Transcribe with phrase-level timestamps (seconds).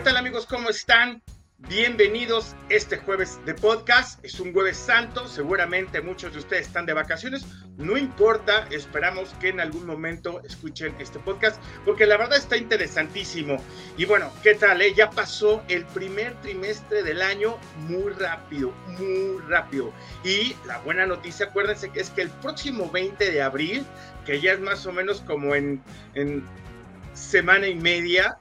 [0.00, 0.46] ¿qué tal amigos?
[0.46, 1.22] ¿Cómo están?
[1.58, 4.24] Bienvenidos este jueves de podcast.
[4.24, 7.44] Es un jueves santo, seguramente muchos de ustedes están de vacaciones.
[7.76, 13.58] No importa, esperamos que en algún momento escuchen este podcast porque la verdad está interesantísimo.
[13.98, 14.80] Y bueno, ¿qué tal?
[14.80, 14.94] Eh?
[14.94, 19.92] Ya pasó el primer trimestre del año muy rápido, muy rápido.
[20.24, 23.84] Y la buena noticia, acuérdense que es que el próximo 20 de abril,
[24.24, 25.82] que ya es más o menos como en,
[26.14, 26.42] en
[27.12, 28.38] semana y media,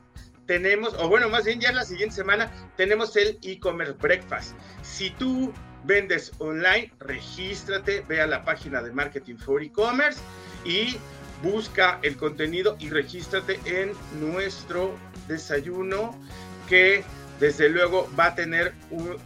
[0.49, 4.55] tenemos, o bueno, más bien ya la siguiente semana, tenemos el e-commerce breakfast.
[4.81, 5.53] Si tú
[5.83, 10.19] vendes online, regístrate, ve a la página de Marketing for E-Commerce
[10.65, 10.97] y
[11.43, 14.95] busca el contenido y regístrate en nuestro
[15.27, 16.19] desayuno
[16.67, 17.03] que
[17.39, 18.73] desde luego va a tener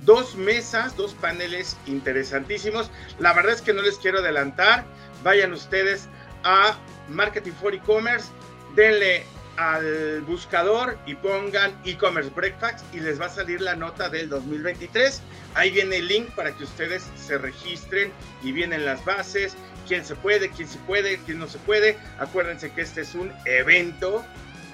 [0.02, 2.92] dos mesas, dos paneles interesantísimos.
[3.20, 4.84] La verdad es que no les quiero adelantar.
[5.24, 6.10] Vayan ustedes
[6.44, 6.78] a
[7.08, 8.28] Marketing for E-Commerce,
[8.76, 9.24] denle
[9.58, 15.22] al buscador y pongan e-commerce breakfast y les va a salir la nota del 2023.
[15.56, 18.12] Ahí viene el link para que ustedes se registren
[18.44, 19.56] y vienen las bases,
[19.88, 21.98] quién se puede, quién se puede, quién no se puede.
[22.20, 24.24] Acuérdense que este es un evento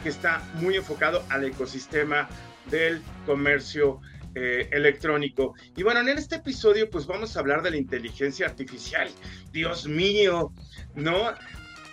[0.04, 2.30] que está muy enfocado al ecosistema
[2.70, 4.00] del comercio
[4.36, 5.56] eh, electrónico.
[5.76, 9.10] Y bueno, en este episodio pues vamos a hablar de la inteligencia artificial.
[9.52, 10.54] Dios mío,
[10.96, 11.34] ¿no?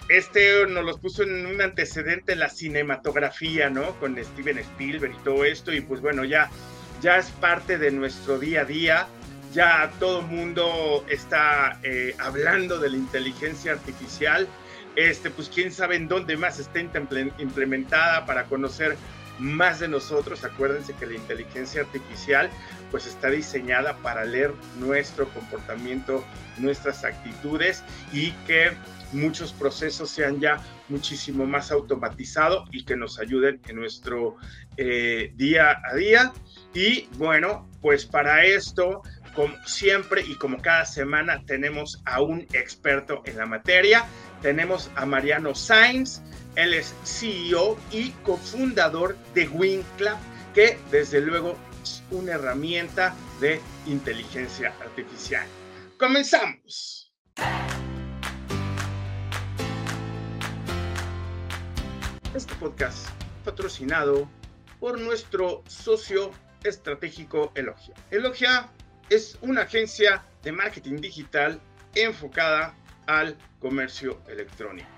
[0.08, 3.98] Este nos los puso en un antecedente en la cinematografía, ¿no?
[3.98, 6.50] Con Steven Spielberg y todo esto, y pues bueno, ya,
[7.02, 9.06] ya es parte de nuestro día a día.
[9.52, 14.46] Ya todo mundo está eh, hablando de la inteligencia artificial.
[14.96, 18.96] Este, pues quién sabe en dónde más está implementada para conocer
[19.38, 20.44] más de nosotros.
[20.44, 22.50] Acuérdense que la inteligencia artificial
[22.90, 26.24] pues está diseñada para leer nuestro comportamiento,
[26.58, 28.72] nuestras actitudes y que
[29.12, 34.36] muchos procesos sean ya muchísimo más automatizados y que nos ayuden en nuestro
[34.76, 36.32] eh, día a día.
[36.74, 39.02] Y bueno, pues para esto,
[39.34, 44.04] como siempre y como cada semana, tenemos a un experto en la materia.
[44.42, 46.22] Tenemos a Mariano Sainz,
[46.56, 50.18] él es CEO y cofundador de WinClap,
[50.54, 55.46] que desde luego es una herramienta de inteligencia artificial.
[55.98, 57.12] Comenzamos.
[62.34, 63.08] Este podcast
[63.44, 64.28] patrocinado
[64.80, 66.30] por nuestro socio
[66.64, 67.94] estratégico Elogia.
[68.10, 68.70] Elogia
[69.10, 71.60] es una agencia de marketing digital
[71.94, 72.74] enfocada
[73.06, 74.88] al comercio electrónico.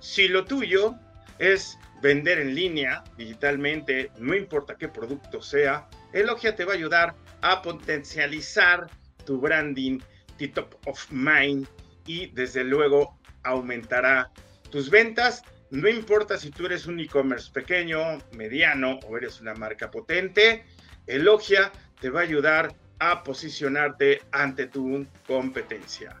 [0.00, 0.96] Si lo tuyo
[1.38, 7.14] es vender en línea digitalmente, no importa qué producto sea, Elogia te va a ayudar
[7.42, 8.86] a potencializar
[9.24, 10.00] tu branding,
[10.38, 11.66] tu top of mind
[12.06, 14.30] y desde luego aumentará
[14.70, 15.42] tus ventas
[15.74, 20.64] no importa si tú eres un e-commerce pequeño, mediano o eres una marca potente,
[21.08, 26.14] Elogia te va a ayudar a posicionarte ante tu competencia.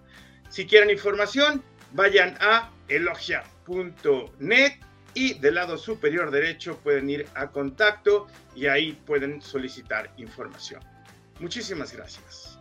[0.48, 4.72] Si quieren información, vayan a elogia.net
[5.14, 10.82] y del lado superior derecho pueden ir a contacto y ahí pueden solicitar información.
[11.40, 12.58] Muchísimas gracias.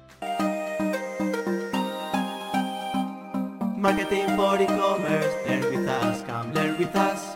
[3.78, 7.36] Marketing for e-commerce, learn with us, come learn with us,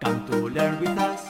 [0.00, 1.22] come to learn with us.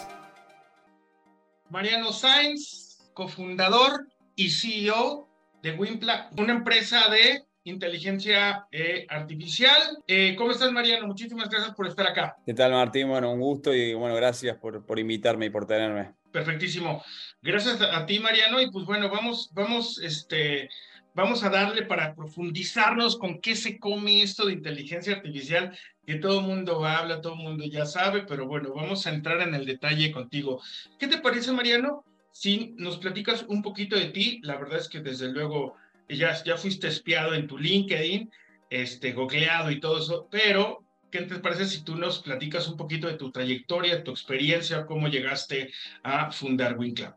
[1.71, 5.29] Mariano Sainz, cofundador y CEO
[5.63, 9.99] de Wimpla, una empresa de inteligencia eh, artificial.
[10.07, 11.07] Eh, ¿Cómo estás, Mariano?
[11.07, 12.37] Muchísimas gracias por estar acá.
[12.45, 13.09] ¿Qué tal, Martín?
[13.09, 16.13] Bueno, un gusto y bueno, gracias por, por invitarme y por tenerme.
[16.33, 17.05] Perfectísimo.
[17.41, 18.61] Gracias a, ti, Mariano.
[18.61, 20.69] Y pues bueno, vamos, vamos, este,
[21.15, 26.41] vamos a darle para profundizarnos con qué se come esto de inteligencia artificial, que todo
[26.41, 29.67] el mundo habla, todo el mundo ya sabe, pero bueno, vamos a entrar en el
[29.67, 30.61] detalle contigo.
[30.99, 32.05] ¿Qué te parece, Mariano?
[32.33, 35.77] Si nos platicas un poquito de ti, la verdad es que desde luego
[36.09, 38.31] ya, ya fuiste espiado en tu LinkedIn,
[38.71, 43.07] este, googleado y todo eso, pero ¿qué te parece si tú nos platicas un poquito
[43.07, 45.71] de tu trayectoria, tu experiencia, cómo llegaste
[46.03, 47.15] a fundar WinClub?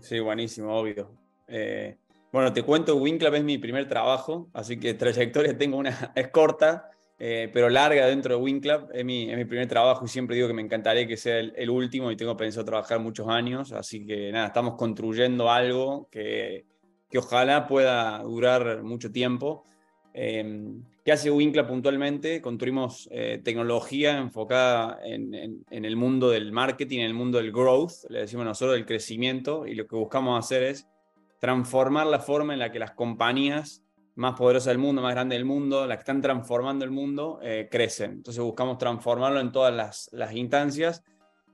[0.00, 1.10] Sí, buenísimo, obvio.
[1.48, 1.96] Eh,
[2.30, 6.90] bueno, te cuento, WinClub es mi primer trabajo, así que trayectoria tengo una, es corta,
[7.18, 8.90] eh, pero larga dentro de WinClub.
[8.92, 11.70] Es mi, es mi primer trabajo y siempre digo que me encantaría que sea el,
[11.70, 16.66] último y tengo pensado trabajar muchos años, así que nada, estamos construyendo algo que,
[17.10, 19.64] que ojalá pueda durar mucho tiempo.
[20.14, 20.72] Eh,
[21.04, 22.42] ¿Qué hace WinClub puntualmente?
[22.42, 27.52] Construimos eh, tecnología enfocada en, en, en, el mundo del marketing, en el mundo del
[27.52, 30.86] growth, le decimos nosotros, del crecimiento, y lo que buscamos hacer es
[31.38, 33.84] transformar la forma en la que las compañías
[34.16, 37.68] más poderosas del mundo, más grandes del mundo, las que están transformando el mundo, eh,
[37.70, 38.10] crecen.
[38.12, 41.04] Entonces buscamos transformarlo en todas las, las instancias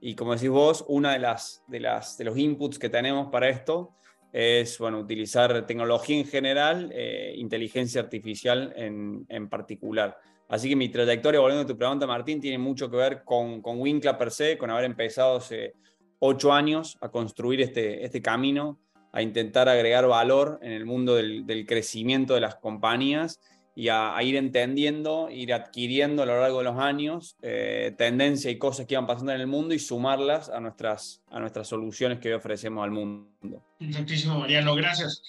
[0.01, 3.51] Y como decís vos, una de, las, de, las, de los inputs que tenemos para
[3.51, 3.95] esto
[4.35, 10.19] es bueno, utilizar tecnología en general, eh, inteligencia artificial en, en, particular.
[10.49, 13.81] Así que mi trayectoria, volviendo a tu pregunta, Martín, tiene mucho que ver con, con
[13.81, 15.75] Winkla per se, con haber empezado hace
[16.19, 18.81] ocho años a construir este, este camino,
[19.13, 23.39] a intentar agregar valor en el mundo del, del crecimiento de las compañías
[23.75, 28.59] y a, ir entendiendo, ir adquiriendo a lo largo de los años eh, tendencias y
[28.59, 32.29] cosas que iban pasando en el mundo y sumarlas a nuestras, a nuestras soluciones que
[32.29, 33.65] hoy ofrecemos al mundo.
[33.79, 35.23] Perfectísimo, Mariano, gracias.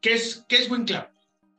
[0.00, 1.08] ¿Qué es, qué es WinClub?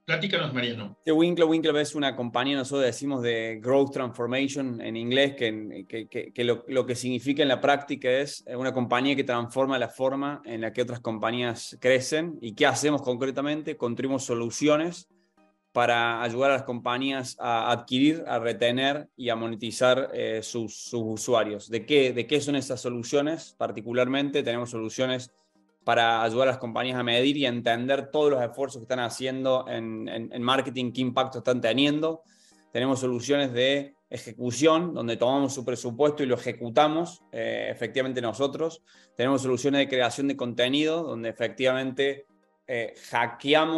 [0.03, 0.97] Platícanos, Mariano.
[1.05, 6.33] Que Winkler, Winkler es una compañía, nosotros decimos de Growth Transformation en inglés, que, que,
[6.33, 10.41] que, lo, lo, que significa en la práctica es una compañía que transforma la forma
[10.43, 12.39] en la que otras compañías crecen.
[12.41, 13.77] ¿Y qué hacemos concretamente?
[13.77, 15.07] Construimos soluciones
[15.71, 21.69] para ayudar a las compañías a adquirir, a retener y a monetizar eh, sus, usuarios.
[21.69, 23.55] ¿De qué, ¿De qué son esas soluciones?
[23.57, 25.31] Particularmente tenemos soluciones
[25.83, 29.65] para ayudar a las compañías a medir y entender todos los esfuerzos que están haciendo
[29.67, 32.21] en, en, marketing, qué impacto están teniendo.
[32.71, 38.83] Tenemos soluciones de ejecución, donde tomamos su presupuesto y lo ejecutamos eh, efectivamente nosotros.
[39.15, 42.25] Tenemos soluciones de creación de contenido, donde efectivamente
[42.67, 42.93] eh,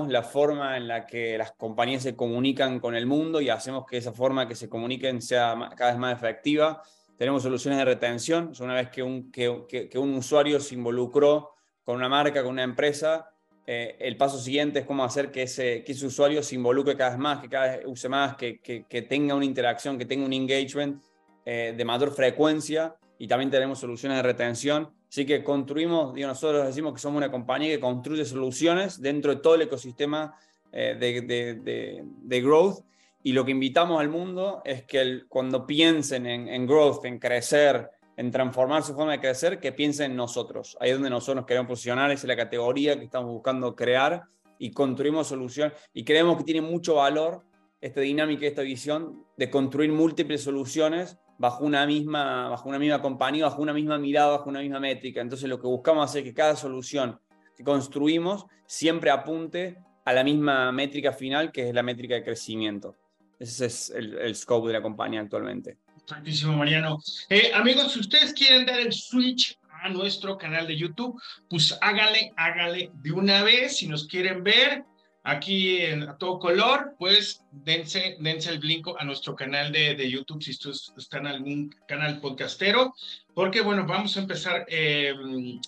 [0.08, 3.98] la forma en la que las compañías se comunican con el mundo y hacemos que
[3.98, 6.82] esa forma que se comuniquen sea cada vez más efectiva.
[7.18, 8.52] Tenemos soluciones de retención.
[8.60, 11.52] Una vez que un, que, un usuario se involucró
[11.84, 13.30] con una marca, con una empresa,
[13.66, 17.12] eh, el paso siguiente es cómo hacer que ese, que ese usuario se involucre cada
[17.12, 20.34] vez más, que cada vez use más, que, que tenga una interacción, que tenga un
[20.34, 21.02] engagement
[21.46, 22.96] eh, de mayor frecuencia.
[23.18, 27.30] Y también tenemos soluciones de retención Así que construimos, digo, nosotros decimos que somos una
[27.30, 30.36] compañía que construye soluciones dentro de todo el ecosistema
[30.72, 32.80] eh, de, growth.
[33.22, 38.32] Y lo que invitamos al mundo es que cuando piensen en, growth, en crecer, en
[38.32, 40.76] transformar su forma de crecer, que piensen en nosotros.
[40.80, 44.24] Ahí es donde nosotros nos queremos posicionar, es la categoría que estamos buscando crear
[44.58, 45.74] y construimos soluciones.
[45.94, 47.44] Y creemos que tiene mucho valor
[47.84, 53.44] esta dinámica, esta visión de construir múltiples soluciones bajo una misma, bajo una misma compañía,
[53.44, 55.20] bajo una misma mirada, bajo una misma métrica.
[55.20, 57.20] Entonces lo que buscamos hacer es que cada solución
[57.58, 62.96] que construimos siempre apunte a la misma métrica final, que es la métrica de crecimiento.
[63.38, 65.78] Ese es el, el scope de la compañía actualmente.
[66.08, 67.00] Perfectísimo, Mariano.
[67.28, 72.32] Eh, amigos, si ustedes quieren dar el switch a nuestro canal de YouTube, pues hágale,
[72.38, 73.76] hágale de una vez.
[73.76, 74.86] Si nos quieren ver,
[75.24, 80.10] aquí en, a todo color, pues dense, dense el brinco a nuestro canal de, de
[80.10, 82.94] YouTube si ustedes están en algún canal podcastero,
[83.34, 85.14] porque bueno, vamos a empezar eh,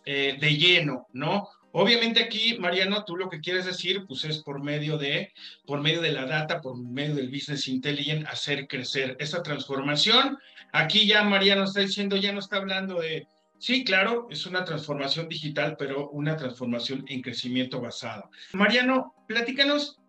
[0.06, 1.50] eh, de lleno, ¿no?
[1.72, 5.34] Obviamente aquí, Mariano, tú lo que quieres decir, pues es por medio de,
[5.66, 10.38] por medio de la data, por medio del business intelligence, hacer crecer esa transformación.
[10.72, 15.28] Aquí ya Mariano está diciendo, ya no está hablando de, Sí, claro, es una transformación
[15.28, 18.30] digital, pero una transformación en crecimiento basado.
[18.54, 20.00] Mariano, platícanos,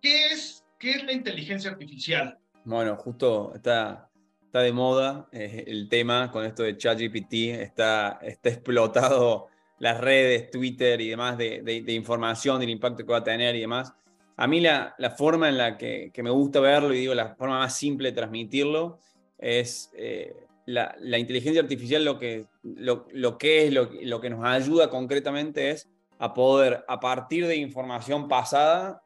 [0.00, 2.38] ¿qué es, qué es la inteligencia artificial?
[2.64, 4.08] Bueno, justo está,
[4.44, 9.48] está de moda eh, el tema con esto de ChatGPT, está, está explotado
[9.78, 13.60] las redes, Twitter y demás de, de, información, del impacto que va a tener y
[13.60, 13.92] demás.
[14.36, 17.34] A mí la, la forma en la que, que, me gusta verlo y digo la
[17.34, 18.98] forma más simple de transmitirlo
[19.38, 25.70] es eh, la, inteligencia artificial lo que, lo, que es, lo, que nos ayuda concretamente
[25.70, 29.02] es a poder, a partir de información pasada,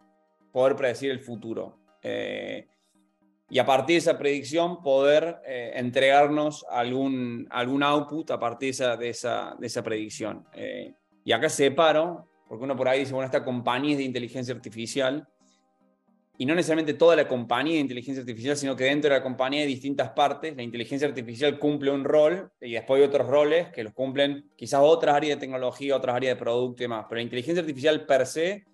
[0.52, 1.78] poder predecir el futuro.
[2.02, 2.66] Eh,
[3.50, 9.08] y a partir de esa predicción poder eh, entregarnos algún, algún output a partir de
[9.08, 10.44] esa, de esa, predicción.
[10.52, 14.54] Eh, y acá separo, porque uno por ahí dice, bueno, esta compañía es de inteligencia
[14.54, 15.26] artificial,
[16.40, 19.62] y no necesariamente toda la compañía de inteligencia artificial, sino que dentro de la compañía
[19.62, 20.57] hay distintas partes.
[20.57, 24.80] La inteligencia artificial cumple un rol y después hay otros roles que los cumplen quizás
[24.80, 27.07] otras áreas de tecnología, otras áreas de producto y demás.
[27.09, 28.64] Pero la inteligencia artificial per se,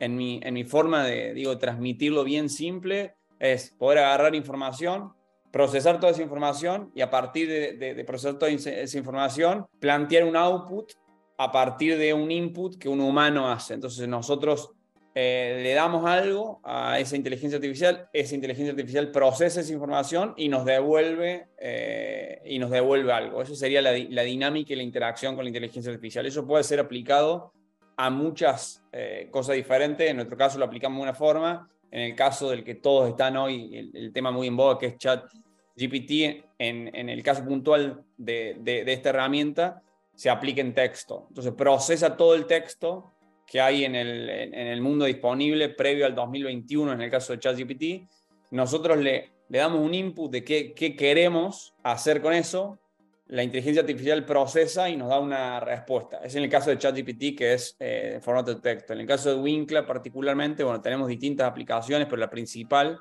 [0.00, 5.12] en mi, en mi forma de digo, transmitirlo bien simple, es poder agarrar información,
[5.52, 10.34] procesar toda esa información y a partir de, de procesar toda esa información, plantear un
[10.34, 10.90] output
[11.38, 13.74] a partir de un input que un humano hace.
[13.74, 14.72] Entonces nosotros
[15.16, 20.48] eh, le damos algo a esa inteligencia artificial, esa inteligencia artificial procesa esa información y
[20.48, 23.40] nos devuelve, eh, y nos devuelve algo.
[23.40, 26.26] Eso sería la, dinámica y la interacción con la inteligencia artificial.
[26.26, 27.52] Eso puede ser aplicado
[27.96, 30.10] a muchas eh, cosas diferentes.
[30.10, 31.70] En nuestro caso lo aplicamos de una forma.
[31.92, 34.98] En el caso del que todos están hoy, el, tema muy en boga que es
[34.98, 35.32] chat
[35.76, 39.80] GPT, en, en el caso puntual de, de, de esta herramienta,
[40.12, 41.26] se aplica en texto.
[41.28, 43.13] Entonces procesa todo el texto
[43.46, 47.38] que hay en el, en el mundo disponible previo al 2021 en el caso de
[47.38, 48.08] ChatGPT,
[48.50, 52.78] nosotros le, le damos un input de qué, qué, queremos hacer con eso
[53.26, 56.18] la inteligencia artificial procesa y nos da una respuesta.
[56.22, 58.92] Es en el caso de ChatGPT, que es eh, formato de texto.
[58.92, 62.98] En el caso de Winkler particularmente, bueno, tenemos distintas aplicaciones, pero la principal,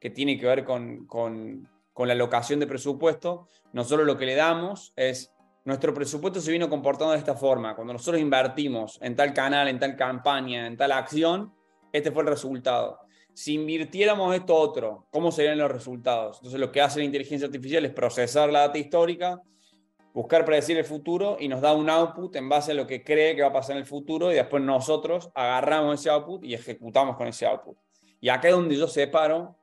[0.00, 4.34] que tiene que ver con, con, con la alocación de presupuesto, nosotros lo que le
[4.34, 5.32] damos es,
[5.64, 7.74] nuestro presupuesto se vino comportando de esta forma.
[7.74, 11.52] Cuando nosotros invertimos en tal canal, en tal campaña, en tal acción,
[11.92, 13.00] este fue el resultado.
[13.34, 16.38] Si invirtiéramos esto otro, ¿cómo serían los resultados?
[16.38, 19.40] Entonces lo que hace la inteligencia artificial es procesar la data histórica,
[20.12, 23.36] buscar predecir el futuro y nos da un output en base a lo que cree
[23.36, 27.16] que va a pasar en el futuro y después nosotros agarramos ese output y ejecutamos
[27.16, 27.76] con ese output.
[28.20, 29.56] Y acá es donde yo separo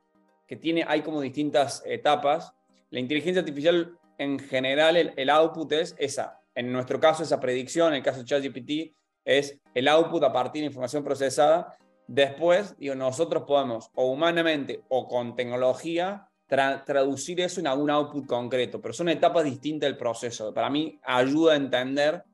[0.46, 2.54] que tiene, hay como distintas etapas.
[2.90, 6.40] La inteligencia artificial en general, el, el output es esa.
[6.54, 10.62] En nuestro caso, esa predicción, en el caso de ChatGPT, es el output a partir
[10.62, 11.76] de información procesada.
[12.06, 18.80] Después, digo, nosotros podemos o humanamente o con tecnología traducir eso en algún output concreto,
[18.80, 20.54] pero son etapas distintas del proceso.
[20.54, 22.24] Para mí ayuda a entender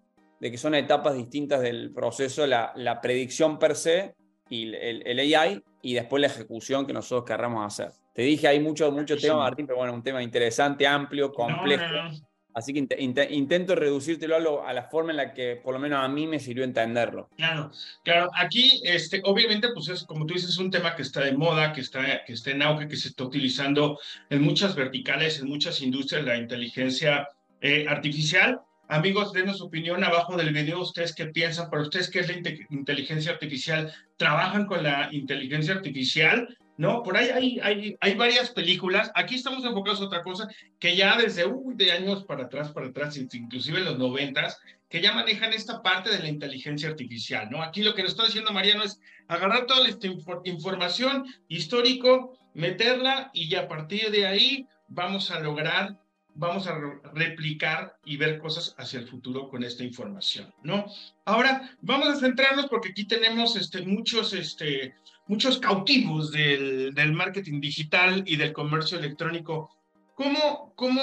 [0.40, 4.14] de que son etapas distintas del proceso, la, la predicción per se
[4.48, 7.92] y el, el, AI y después la ejecución que nosotros querramos hacer.
[8.14, 11.84] Te dije, hay mucho, mucho tema, Martín, pero bueno, un tema interesante, amplio, complejo.
[11.84, 12.34] No, no, no.
[12.54, 15.80] Así que int intento reducírtelo a, lo, a, la forma en la que por lo
[15.80, 17.28] menos a mí me sirvió entenderlo.
[17.36, 17.72] Claro,
[18.04, 18.30] claro.
[18.36, 21.72] Aquí, este, obviamente, pues es como tú dices, es un tema que está de moda,
[21.72, 23.98] que está, que está en auge, que se está utilizando
[24.30, 27.28] en muchas verticales, en muchas industrias, la inteligencia
[27.60, 28.60] eh, artificial.
[28.86, 30.80] Amigos, denos su opinión abajo del video.
[30.80, 31.70] ¿Ustedes qué piensan?
[31.70, 33.92] ¿Para ustedes qué es la inteligencia artificial?
[34.16, 36.56] ¿Trabajan con la inteligencia artificial?
[36.76, 37.02] ¿No?
[37.02, 39.10] Por ahí hay, hay, hay, varias películas.
[39.14, 43.16] Aquí estamos enfocados en otra cosa que ya desde de años para atrás, para atrás,
[43.16, 47.62] inclusive en los noventas, que ya manejan esta parte de la inteligencia artificial, ¿no?
[47.62, 50.08] Aquí lo que nos está diciendo Mariano es agarrar toda esta
[50.44, 55.98] información histórico, meterla y ya a partir de ahí vamos a lograr
[56.34, 56.78] vamos a
[57.14, 60.86] replicar y ver cosas hacia el futuro con esta información, ¿no?
[61.24, 64.94] Ahora, vamos a centrarnos porque aquí tenemos este, muchos, este,
[65.26, 69.70] muchos cautivos del, del marketing digital y del comercio electrónico.
[70.14, 71.00] ¿Cómo, ¿Cómo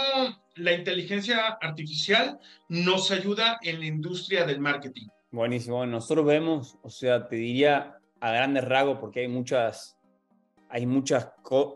[0.56, 5.08] la inteligencia artificial nos ayuda en la industria del marketing?
[5.32, 5.86] Buenísimo.
[5.86, 9.98] Nosotros vemos, o sea, te diría a grandes rasgos, porque hay muchas,
[10.70, 11.30] hay muchas,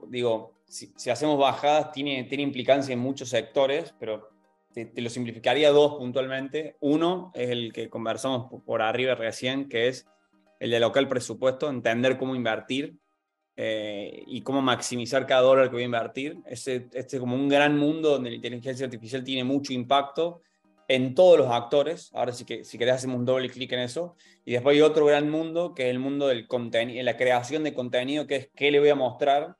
[0.09, 4.29] digo, si, hacemos bajadas, tiene, tiene implicancia en muchos sectores, pero
[4.73, 6.75] te, lo simplificaría dos puntualmente.
[6.81, 10.05] Uno es el que conversamos por arriba recién, que es
[10.59, 12.95] el de local presupuesto, entender cómo invertir
[13.57, 16.37] eh, y cómo maximizar cada dólar que voy a invertir.
[16.45, 20.41] Este, este es como un gran mundo donde la inteligencia artificial tiene mucho impacto
[20.87, 22.11] en todos los actores.
[22.13, 24.15] Ahora sí que si querés hacemos un doble clic en eso.
[24.43, 27.73] Y después hay otro gran mundo que es el mundo del contenido, la creación de
[27.73, 29.55] contenido, que es qué le voy a mostrar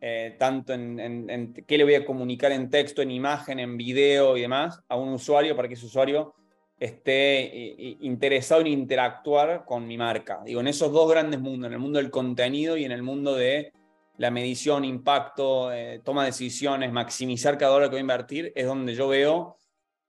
[0.00, 4.42] eh, tanto en, qué le voy a comunicar en texto, en imagen, en video y
[4.42, 6.34] demás a un usuario para que ese usuario
[6.78, 10.40] esté interesado en interactuar con mi marca.
[10.44, 13.34] Digo, en esos dos grandes mundos, en el mundo del contenido y en el mundo
[13.34, 13.72] de
[14.18, 18.66] la medición, impacto, eh, toma de decisiones, maximizar cada dólar que voy a invertir, es
[18.66, 19.56] donde yo veo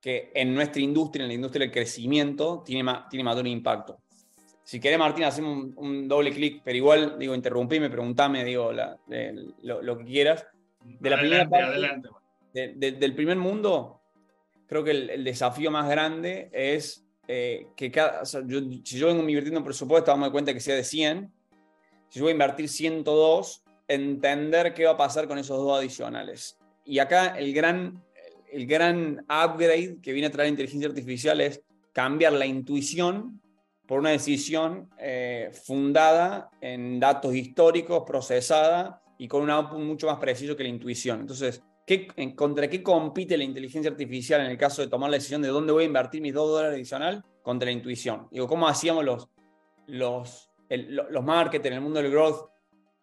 [0.00, 4.00] que en nuestra industria, en la industria del crecimiento, tiene, tiene mayor impacto.
[4.64, 10.04] Si querés, Martín, hacemos un, doble clic, pero igual, digo, interrumpime, preguntame, digo, lo, que
[10.04, 10.46] quieras.
[10.82, 13.99] De la primera parte, del primer mundo,
[14.70, 18.38] creo que el, desafío más grande es eh, que cada, si
[18.84, 21.28] yo vengo invirtiendo un presupuesto, vamos a cuenta que sea de 100,
[22.08, 26.56] si yo voy a invertir 102, entender qué va a pasar con esos dos adicionales.
[26.84, 28.00] Y acá el gran,
[28.52, 31.62] el gran upgrade que viene a traer la inteligencia artificial es
[31.92, 33.42] cambiar la intuición
[33.88, 40.20] por una decisión eh, fundada en datos históricos, procesada y con un output mucho más
[40.20, 41.22] preciso que la intuición.
[41.22, 45.42] Entonces, ¿qué, ¿contra qué compite la inteligencia artificial en el caso de tomar la decisión
[45.42, 47.24] de dónde voy a invertir mis dos dólares adicional?
[47.42, 48.28] Contra la intuición.
[48.30, 49.28] Digo, ¿cómo hacíamos los,
[49.86, 52.48] los, los marketers en el mundo del growth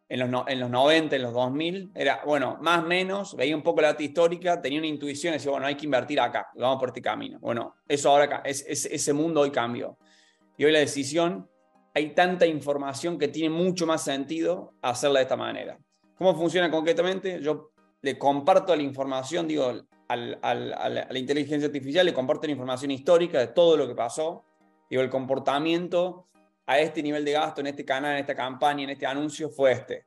[0.07, 1.91] en los, en los 90, en los 2000?
[1.95, 5.51] Era, bueno, más o menos, veía un poco la data histórica, tenía una intuición decía,
[5.51, 7.39] bueno, hay que invertir acá, vamos por este camino.
[7.41, 9.97] Bueno, eso ahora, es, ese mundo hoy cambió
[10.55, 11.49] y hoy la decisión,
[11.93, 15.77] hay tanta información que tiene mucho más sentido hacerla de esta manera.
[16.17, 17.41] ¿Cómo funciona concretamente?
[17.41, 19.65] Yo le comparto la información, digo,
[20.07, 23.95] al, al, a la inteligencia artificial, le comparto la información histórica de todo lo que
[23.95, 24.43] pasó,
[24.89, 26.27] digo, el comportamiento
[26.65, 29.71] a este nivel de gasto, en este canal, en esta campaña, en este anuncio, fue
[29.71, 30.05] este.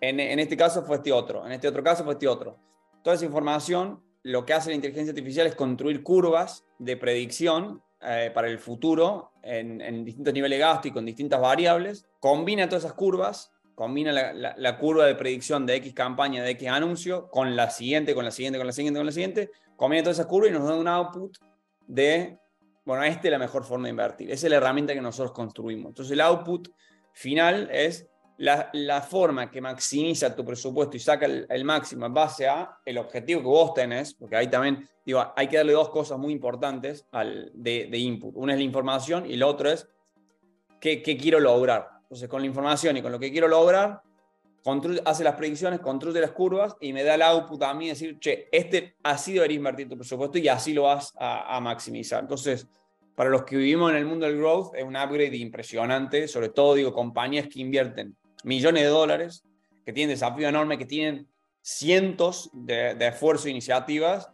[0.00, 2.58] En, en este caso fue este otro, en este otro caso fue este otro.
[3.02, 8.32] Toda esa información, lo que hace la inteligencia artificial es construir curvas de predicción eh,
[8.34, 12.94] para el futuro en, distintos niveles de gasto y con distintas variables, combina todas esas
[12.94, 18.14] curvas, combina la, curva de predicción de X campaña, de X anuncio, con la siguiente,
[18.14, 20.66] con la siguiente, con la siguiente, con la siguiente, combina toda esa curva y nos
[20.66, 21.36] da un output
[21.86, 22.38] de,
[22.84, 24.30] bueno, esta es la mejor forma de invertir.
[24.30, 25.90] Esa es la herramienta que nosotros construimos.
[25.90, 26.68] Entonces el output
[27.12, 28.06] final es
[28.38, 32.98] la, la forma que maximiza tu presupuesto y saca el, máximo en base a el
[32.98, 37.06] objetivo que vos tenés, porque ahí también, digo, hay que darle dos cosas muy importantes
[37.12, 38.34] al, de, input.
[38.36, 39.88] Una es la información y la otra es
[40.80, 42.01] qué quiero lograr.
[42.12, 44.02] Entonces con la información y con lo que quiero lograr,
[45.06, 48.50] hace las predicciones, construye las curvas y me da el output a mí decir, che,
[48.52, 52.20] este así debería invertir tu presupuesto y así lo vas a, maximizar.
[52.20, 52.68] Entonces,
[53.14, 56.74] para los que vivimos en el mundo del growth, es un upgrade impresionante, sobre todo,
[56.74, 58.14] digo, compañías que invierten
[58.44, 59.42] millones de dólares,
[59.82, 61.26] que tienen desafío enorme, que tienen
[61.62, 64.28] cientos de, de esfuerzos e iniciativas.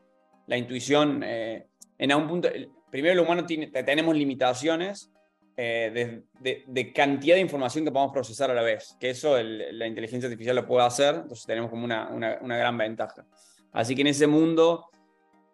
[0.49, 2.49] La intuición, eh, en algún punto,
[2.91, 5.13] primero el humano tiene, tenemos limitaciones,
[5.61, 10.29] eh, de, cantidad de información que podemos procesar a la vez, que eso la inteligencia
[10.29, 13.27] artificial lo puede hacer, entonces tenemos como una, una, una gran ventaja.
[13.73, 14.89] Así que en ese mundo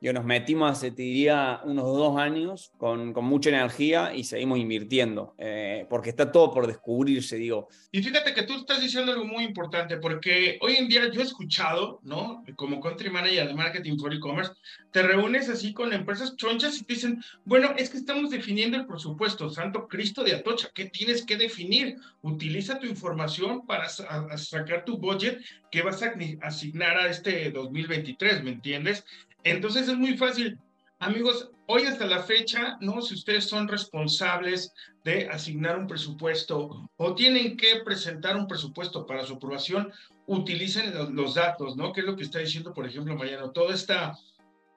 [0.00, 4.58] yo nos metimos hace, te diría, unos dos años con, con mucha energía y seguimos
[4.58, 7.68] invirtiendo, eh, porque está todo por descubrirse, digo.
[7.90, 11.24] Y fíjate que tú estás diciendo algo muy importante, porque hoy en día yo he
[11.24, 12.44] escuchado, ¿no?
[12.56, 14.52] Como country manager de marketing for e-commerce,
[14.92, 18.86] te reúnes así con empresas chonchas y te dicen, bueno, es que estamos definiendo el
[18.86, 21.96] presupuesto, Santo Cristo de Atocha, ¿qué tienes que definir?
[22.22, 28.50] Utiliza tu información para sacar tu budget que vas a asignar a este 2023, ¿me
[28.50, 29.04] entiendes?
[29.44, 30.58] Entonces es muy fácil.
[30.98, 33.02] Amigos, hoy hasta la fecha, ¿no?
[33.02, 34.72] Si ustedes son responsables
[35.04, 39.92] de asignar un presupuesto o tienen que presentar un presupuesto para su aprobación,
[40.26, 41.92] utilicen los, datos, ¿no?
[41.92, 43.50] Que es lo que está diciendo, por ejemplo, Mariano.
[43.50, 44.18] Toda esta,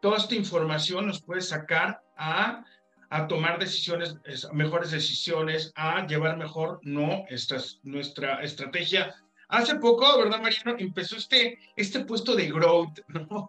[0.01, 2.65] toda esta información nos puede sacar a,
[3.09, 4.17] a tomar decisiones,
[4.51, 7.23] mejores decisiones, a llevar mejor, ¿no?
[7.29, 9.15] Esta, nuestra estrategia.
[9.47, 10.75] Hace poco, ¿verdad, Mariano?
[10.77, 13.47] Empezó este, este puesto de growth, ¿no?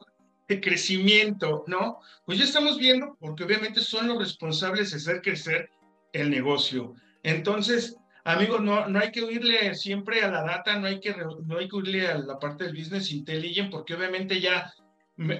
[0.48, 2.00] De crecimiento, ¿no?
[2.24, 5.70] Pues ya estamos viendo, porque obviamente son los responsables de hacer crecer
[6.12, 6.94] el negocio.
[7.22, 11.58] Entonces, amigos, no, no hay que oírle siempre a la data, no hay que, no
[11.58, 14.72] hay que oírle a la parte del business intelligent, porque obviamente ya,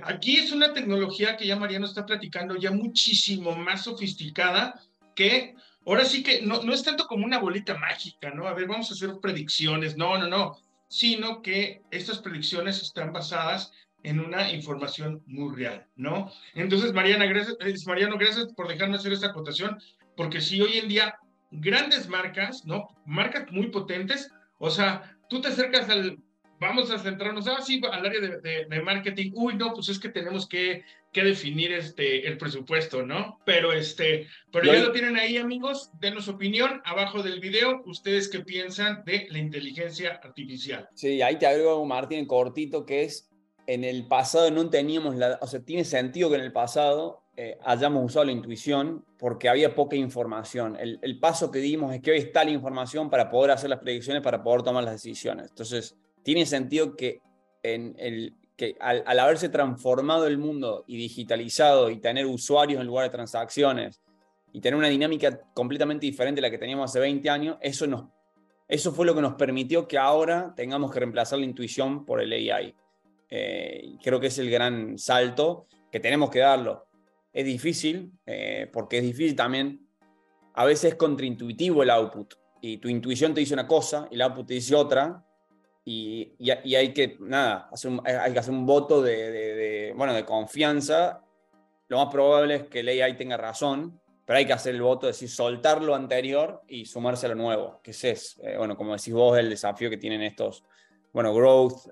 [0.03, 4.79] aquí es una tecnología que ya Mariano está platicando, ya muchísimo más sofisticada
[5.15, 5.55] que,
[5.87, 8.47] ahora sí que no, no es tanto como una bolita mágica, ¿no?
[8.47, 13.73] A ver, vamos a hacer predicciones, no, no, no, sino que estas predicciones están basadas
[14.03, 16.31] en una información muy real, ¿no?
[16.55, 19.79] Entonces, Mariana, gracias, eh, Mariano, gracias por dejarme hacer esta acotación,
[20.17, 21.19] porque si hoy en día
[21.51, 22.89] grandes marcas, ¿no?
[23.07, 26.19] Marcas muy potentes, o sea, tú te acercas al,
[26.61, 30.09] vamos a centrarnos, ah, sí, al área de, de, marketing, uy, no, pues es que
[30.09, 33.41] tenemos que, que, definir este, el presupuesto, ¿no?
[33.45, 38.41] Pero, este, pero ya lo tienen ahí, amigos, denos opinión abajo del video, ustedes qué
[38.41, 40.89] piensan de la inteligencia artificial.
[40.95, 43.28] Sí, ahí te agrego, Martín, cortito, que es
[43.69, 47.59] en el pasado no teníamos la, o sea, tiene sentido que en el pasado eh,
[47.65, 50.75] hayamos usado la intuición porque había poca información.
[50.81, 54.23] El, paso que dimos es que hoy está la información para poder hacer las predicciones,
[54.23, 55.51] para poder tomar las decisiones.
[55.51, 57.21] Entonces, tiene sentido que,
[57.63, 63.05] en el, que al, haberse transformado el mundo y digitalizado y tener usuarios en lugar
[63.05, 64.01] de transacciones
[64.51, 68.07] y tener una dinámica completamente diferente a la que teníamos hace 20 años, eso, nos,
[68.67, 72.33] eso fue lo que nos permitió que ahora tengamos que reemplazar la intuición por el
[72.33, 72.75] AI.
[73.31, 76.87] Eh, creo que es el gran salto que tenemos que darlo.
[77.33, 79.87] Es difícil, eh, porque es difícil también,
[80.55, 84.23] a veces es contraintuitivo el output, y tu intuición te dice una cosa y el
[84.23, 85.25] output te dice otra,
[85.85, 91.23] y, y, hay que, nada, hacer hay que hacer un voto de, bueno, de confianza.
[91.87, 95.07] Lo más probable es que el AI tenga razón, pero hay que hacer el voto
[95.07, 98.95] de decir, soltar lo anterior y sumarse a lo nuevo, que es, eh, bueno, como
[98.95, 100.63] decís vos, el desafío que tienen estos,
[101.11, 101.89] bueno, growth,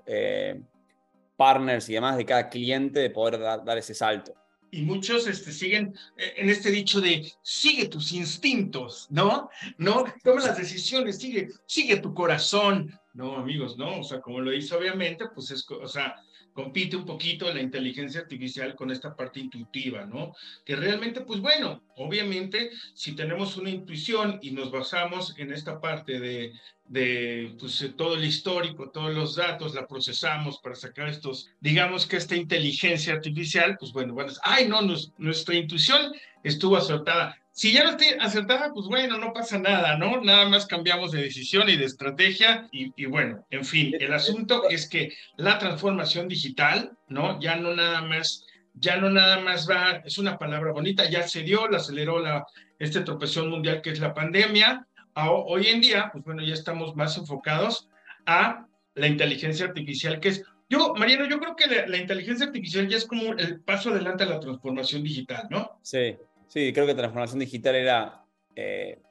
[1.37, 4.33] partners y demás de cada cliente de poder dar, ese salto.
[4.71, 9.49] Y muchos este, siguen eh, en este dicho de sigue tus instintos, ¿no?
[9.77, 12.99] No, toma las decisiones, sigue, sigue tu corazón.
[13.13, 16.15] No, amigos, no, o sea, como lo dice obviamente, pues es, o sea,
[16.57, 20.33] compite un poquito la inteligencia artificial con esta parte intuitiva, ¿no?
[20.65, 26.19] Que realmente, pues bueno, obviamente, si tenemos una intuición y nos basamos en esta parte
[26.19, 26.53] de,
[26.85, 32.17] de pues, todo el histórico, todos los datos, la procesamos para sacar estos, digamos que
[32.17, 34.79] esta inteligencia artificial, pues bueno, bueno, ay, no,
[35.19, 36.11] nuestra intuición
[36.43, 37.37] estuvo acertada.
[37.57, 40.21] Si ya no estoy acertada, pues bueno, no pasa nada, ¿no?
[40.21, 44.87] Nada más cambiamos de decisión y de estrategia y, bueno, en fin, el asunto es
[44.87, 47.41] que la transformación digital, ¿no?
[47.41, 51.41] Ya no nada más, ya no nada más va, es una palabra bonita, ya se
[51.41, 52.45] dio, la aceleró la,
[52.77, 54.85] este tropezón mundial que es la pandemia.
[55.15, 57.89] hoy en día, pues bueno, ya estamos más enfocados
[58.27, 62.97] a la inteligencia artificial, que es Yo, Mariano, yo creo que la, inteligencia artificial ya
[62.97, 65.79] es como el paso adelante a la transformación digital, ¿no?
[65.81, 69.01] Sí, sí, creo que transformación digital era, eh,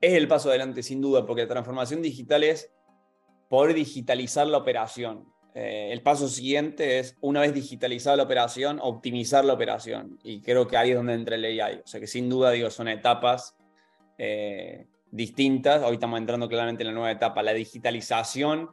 [0.00, 2.70] es el paso adelante sin duda, porque la transformación digital es
[3.48, 5.26] poder digitalizar la operación.
[5.54, 10.18] Eh, el paso siguiente es, una vez digitalizada la operación, optimizar la operación.
[10.22, 11.80] Y creo que ahí es donde entra el AI.
[11.82, 13.56] O sea que sin duda, digo, son etapas
[14.18, 15.82] eh, distintas.
[15.82, 18.70] Hoy estamos entrando claramente en la nueva etapa, la digitalización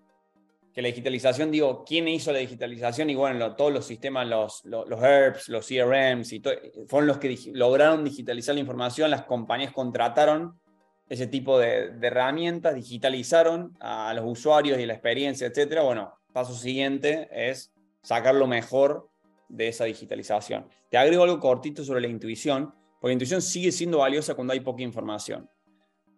[0.73, 3.09] que la digitalización, digo, ¿quién hizo la digitalización?
[3.09, 6.41] Y bueno, todos los sistemas, los, los, los ERPs, los CRMs, y
[6.87, 10.59] fueron los que lograron digitalizar la información, las compañías contrataron
[11.07, 15.83] ese tipo de, de, herramientas, digitalizaron a los usuarios y la experiencia, etcétera.
[15.83, 19.09] Bueno, paso siguiente es sacar lo mejor
[19.49, 20.67] de esa digitalización.
[20.89, 24.61] Te agrego algo cortito sobre la intuición, porque la intuición sigue siendo valiosa cuando hay
[24.61, 25.47] poca información.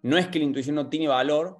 [0.01, 1.57] No es que la intuición no tiene valor,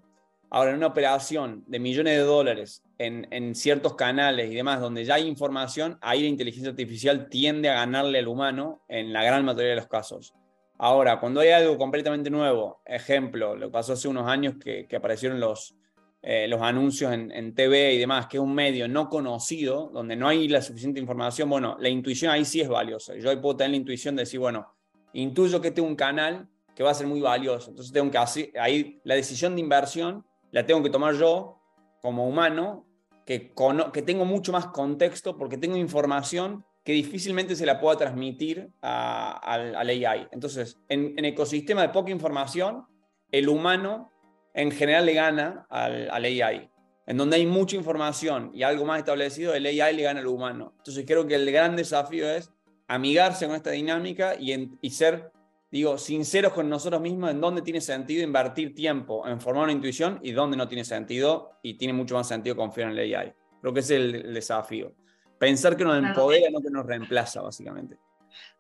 [0.56, 5.16] Ahora, en una operación de millones de dólares en, ciertos canales y demás, donde ya
[5.16, 9.72] hay información, ahí la inteligencia artificial tiende a ganarle al humano en la gran mayoría
[9.72, 10.34] de los casos.
[10.78, 15.42] Ahora, cuando hay algo completamente nuevo, ejemplo, lo que pasó hace unos años que, aparecieron
[15.42, 15.76] los,
[16.22, 20.16] eh, los anuncios en, en, TV y demás, que es un medio no conocido, donde
[20.16, 23.14] no hay la suficiente información, bueno, la intuición ahí sí es valiosa.
[23.18, 24.74] Yo ahí puedo tener la intuición de decir, bueno,
[25.12, 27.72] intuyo que tengo un canal que va a ser muy valioso.
[27.72, 31.62] Entonces tengo que hacer, ahí la decisión de inversión la tengo que tomar yo
[32.02, 32.86] como humano,
[33.26, 33.54] que,
[33.94, 39.76] que tengo mucho más contexto porque tengo información que difícilmente se la pueda transmitir al,
[39.76, 40.28] AI.
[40.32, 42.86] Entonces, en, en, ecosistema de poca información,
[43.32, 44.12] el humano
[44.54, 46.70] en general le gana al, AI.
[47.08, 50.74] En donde hay mucha información y algo más establecido, el AI le gana al humano.
[50.78, 52.52] Entonces, creo que el gran desafío es
[52.88, 55.32] amigarse con esta dinámica y, y ser
[55.76, 60.22] digo, sinceros con nosotros mismos en dónde tiene sentido invertir tiempo en formar una intuición
[60.24, 63.34] y dónde no tiene sentido y tiene mucho más sentido confiar en el AI.
[63.60, 64.96] Creo que ese es el, desafío.
[65.38, 67.98] Pensar que nos empodera, no que nos reemplaza, básicamente.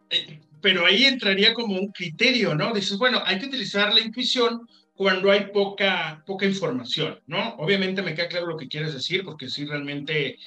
[0.10, 2.73] Eh, pero ahí entraría como un criterio, ¿no?
[2.73, 7.56] Dices, bueno, hay que utilizar la intuición cuando hay poca, poca información, ¿no?
[7.60, 10.38] Obviamente me queda claro lo que quieres decir, porque sí, realmente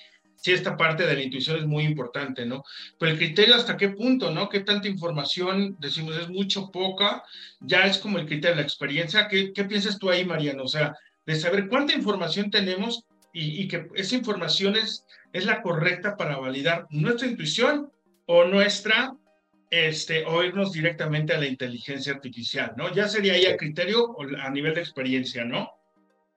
[0.40, 2.64] sí, esta parte de la intuición es muy importante, ¿no?
[2.98, 4.48] Pero el criterio hasta qué punto, ¿no?
[4.48, 7.24] ¿Qué tanta información decimos es mucho, poca?
[7.60, 9.28] Ya es como el criterio de la experiencia.
[9.28, 10.62] ¿Qué, qué piensas tú ahí, Mariano?
[10.64, 10.96] O sea,
[11.26, 16.38] de saber cuánta información tenemos y, y, que esa información es, es la correcta para
[16.38, 17.92] validar nuestra intuición
[18.26, 19.14] o nuestra,
[19.70, 22.92] este, o irnos directamente a la inteligencia artificial, ¿no?
[22.94, 25.77] Ya sería ahí a criterio o a nivel de experiencia, ¿no?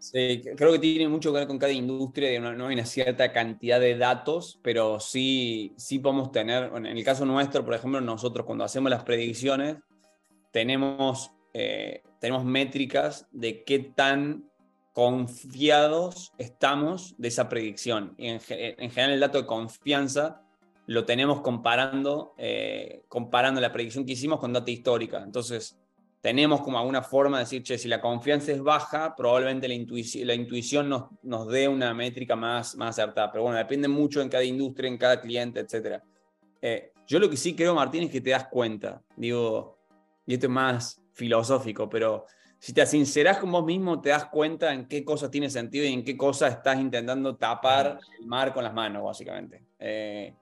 [0.02, 3.80] Sí, creo que tiene mucho que ver con cada industria, no hay una cierta cantidad
[3.80, 8.64] de datos, pero sí, sí podemos tener, en el caso nuestro, por ejemplo, nosotros cuando
[8.64, 9.78] hacemos las predicciones,
[10.52, 14.50] tenemos, eh, tenemos métricas de qué tan
[14.94, 18.16] confiados estamos de esa predicción.
[18.18, 20.42] Y en, general el dato de confianza
[20.88, 25.22] lo tenemos comparando, eh, comparando la predicción que hicimos con data histórica.
[25.24, 25.81] Entonces,
[26.22, 30.28] tenemos como alguna forma de decir, che, si la confianza es baja, probablemente la, intuición,
[30.28, 33.32] la intuición nos, nos dé una métrica más, más acertada.
[33.32, 36.00] Pero bueno, depende mucho en cada industria, en cada cliente, etc.
[36.62, 39.02] Eh, yo lo que sí creo, Martín, es que te das cuenta.
[39.16, 39.80] Digo,
[40.28, 42.28] y esto es más filosófico, pero
[42.60, 45.94] si te sincerás con vos mismo, te das cuenta en qué cosa tiene sentido y
[45.94, 49.64] en qué cosa estás intentando tapar el mar con las manos, básicamente.
[49.80, 50.36] Eh,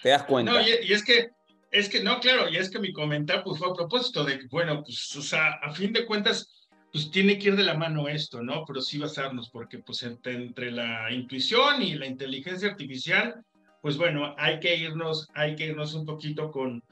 [0.00, 0.52] te das cuenta.
[0.52, 1.30] No, y es que
[1.74, 4.46] es que no, claro, y es que mi comentario pues, fue a propósito de que,
[4.46, 8.06] bueno, pues, o sea, a fin de cuentas, pues tiene que ir de la mano
[8.06, 8.64] esto, ¿no?
[8.64, 13.44] Pero sí basarnos, porque pues entre, la intuición y la inteligencia artificial,
[13.82, 16.84] pues bueno, hay que irnos, hay que irnos un poquito con,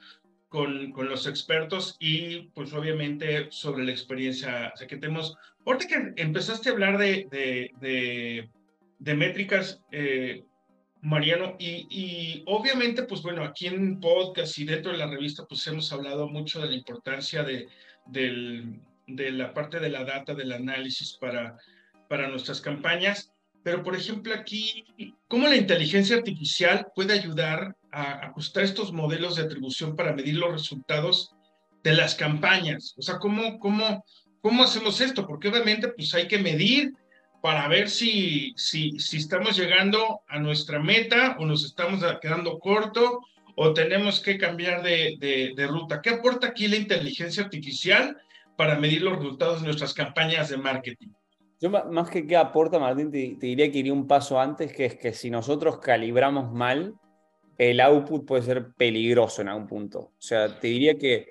[0.48, 5.36] con, con, los expertos y pues obviamente sobre la experiencia o sea, que tenemos.
[5.64, 8.50] Ahorita que empezaste a hablar de, de,
[8.98, 10.42] de, métricas, eh,
[11.02, 15.92] Mariano, y, obviamente, pues bueno, aquí en podcast y dentro de la revista, pues hemos
[15.92, 17.68] hablado mucho de la importancia de,
[18.06, 21.58] de la parte de la data, del análisis para,
[22.08, 23.32] para nuestras campañas.
[23.64, 24.84] Pero, por ejemplo, aquí,
[25.26, 30.52] ¿cómo la inteligencia artificial puede ayudar a ajustar estos modelos de atribución para medir los
[30.52, 31.34] resultados
[31.82, 32.94] de las campañas?
[32.96, 34.04] O sea, ¿cómo, cómo,
[34.40, 35.26] cómo hacemos esto?
[35.26, 36.92] Porque obviamente, pues hay que medir
[37.42, 43.20] para ver si, si, si estamos llegando a nuestra meta o nos estamos quedando corto
[43.56, 46.00] o tenemos que cambiar de, de, ruta.
[46.00, 48.16] ¿Qué aporta aquí la inteligencia artificial
[48.56, 51.08] para medir los resultados de nuestras campañas de marketing?
[51.60, 54.94] Yo más que qué aporta, Martín, te, diría que iría un paso antes, que es
[54.94, 56.94] que si nosotros calibramos mal,
[57.58, 59.98] el output puede ser peligroso en algún punto.
[59.98, 61.30] O sea, te diría que,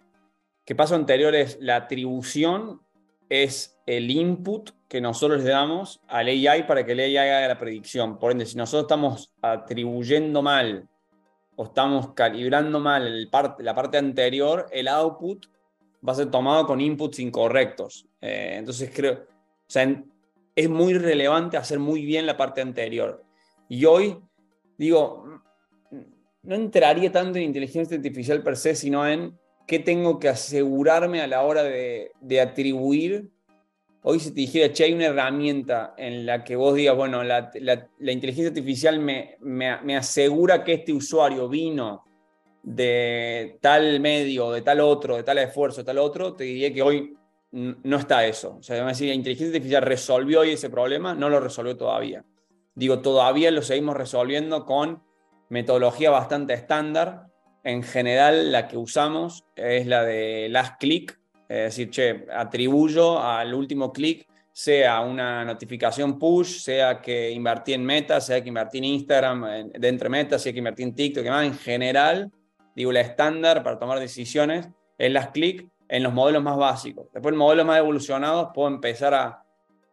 [0.66, 2.82] que paso anterior es la atribución
[3.32, 7.60] es el input que nosotros le damos al AI para que el AI haga la
[7.60, 8.18] predicción.
[8.20, 10.88] Por ende, si nosotros estamos atribuyendo mal
[11.56, 15.46] o estamos calibrando mal la parte anterior, el output
[16.08, 18.08] va a ser tomado con inputs incorrectos.
[18.20, 20.04] Eh, entonces creo, o sea,
[20.56, 23.24] es muy relevante hacer muy bien la parte anterior.
[23.70, 24.18] Y hoy,
[24.78, 25.42] digo,
[26.44, 31.28] no entraría tanto en inteligencia artificial per se, sino en qué tengo que asegurarme a
[31.28, 33.30] la hora de, atribuir.
[34.04, 37.52] Hoy si te dijera, che, hay una herramienta en la que vos digas, bueno, la,
[38.00, 42.04] inteligencia artificial me, me, asegura que este usuario vino
[42.64, 46.82] de tal medio, de tal otro, de tal esfuerzo, de tal otro, te diría que
[46.82, 47.16] hoy
[47.52, 48.58] no está eso.
[48.60, 52.26] O sea, decir, la inteligencia artificial resolvió hoy ese problema, no lo resolvió todavía.
[52.74, 55.04] Digo, todavía lo seguimos resolviendo con
[55.50, 57.28] metodología bastante estándar.
[57.64, 61.21] En general, la que usamos es la de last click,
[61.52, 67.86] es decir, che, atribuyo al último clic, sea una notificación push, sea que invertí en
[67.86, 71.30] Meta, sea que invertí en Instagram, dentro de Meta, sea que invertí en TikTok, que
[71.30, 72.32] más en general,
[72.76, 77.08] digo, la estándar para tomar decisiones es las clic en los modelos más básicos.
[77.14, 79.42] Después, en modelos más evolucionados, puedo empezar a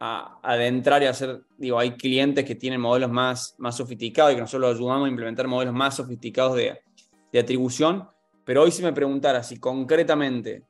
[0.01, 4.40] a, adentrar y hacer, digo, hay clientes que tienen modelos más, más sofisticados y que
[4.40, 6.81] nosotros los ayudamos a implementar modelos más sofisticados de,
[7.33, 8.09] de atribución,
[8.44, 10.64] pero hoy si me preguntara si concretamente,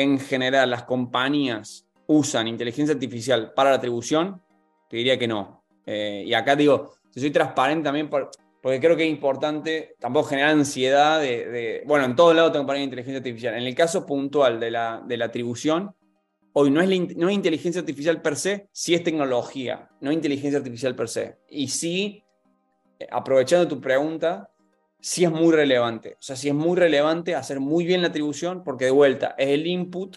[0.00, 4.42] en general, las compañías usan inteligencia artificial para la atribución,
[4.88, 5.64] te diría que no.
[5.86, 10.50] Eh, y acá digo, si soy transparente también, porque creo que es importante tampoco generar
[10.50, 13.54] ansiedad de, de bueno, en todos lados tengo compañías de inteligencia artificial.
[13.54, 15.94] En el caso puntual de la, de la atribución,
[16.60, 20.96] Hoy no es, no es inteligencia artificial per se, sí es tecnología, no inteligencia artificial
[20.96, 21.38] per se.
[21.48, 22.24] Y sí,
[22.98, 24.50] eh, aprovechando tu pregunta,
[25.00, 26.14] sí es muy relevante.
[26.14, 29.48] O sea, sí es muy relevante hacer muy bien la atribución porque de vuelta es
[29.48, 30.16] el input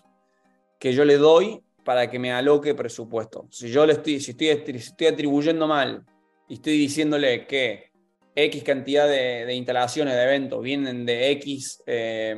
[0.80, 3.48] que yo le doy para que me aloque presupuesto.
[3.50, 6.06] Si yo le estoy, si estoy, si estoy atribuyendo mal
[6.48, 7.91] y estoy diciéndole que
[8.36, 12.36] X cantidad de, instalaciones de eventos vienen de X, eh,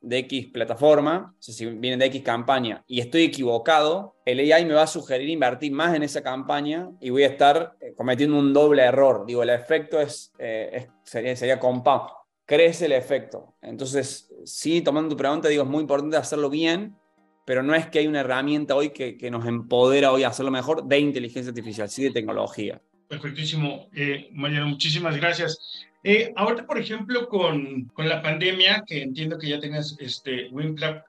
[0.00, 4.64] de X plataforma, o sea, si vienen de X campaña y estoy equivocado, el AI
[4.64, 8.38] me va a sugerir invertir más en esa campaña y voy a estar eh, cometiendo
[8.38, 9.24] un doble error.
[9.26, 12.08] Digo, el efecto es, eh, sería, sería compound,
[12.46, 13.54] crece el efecto.
[13.60, 16.96] Entonces, sí, tomando tu pregunta, digo, es muy importante hacerlo bien,
[17.44, 20.50] pero no es que hay una herramienta hoy que, que nos empodera hoy a hacerlo
[20.50, 22.80] mejor de inteligencia artificial, sí de tecnología.
[23.08, 25.58] Perfectísimo, eh, Mariano, muchísimas gracias.
[26.02, 31.04] Eh, ahorita, por ejemplo, con, con, la pandemia, que entiendo que ya tengas este WinClap,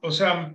[0.00, 0.54] o sea,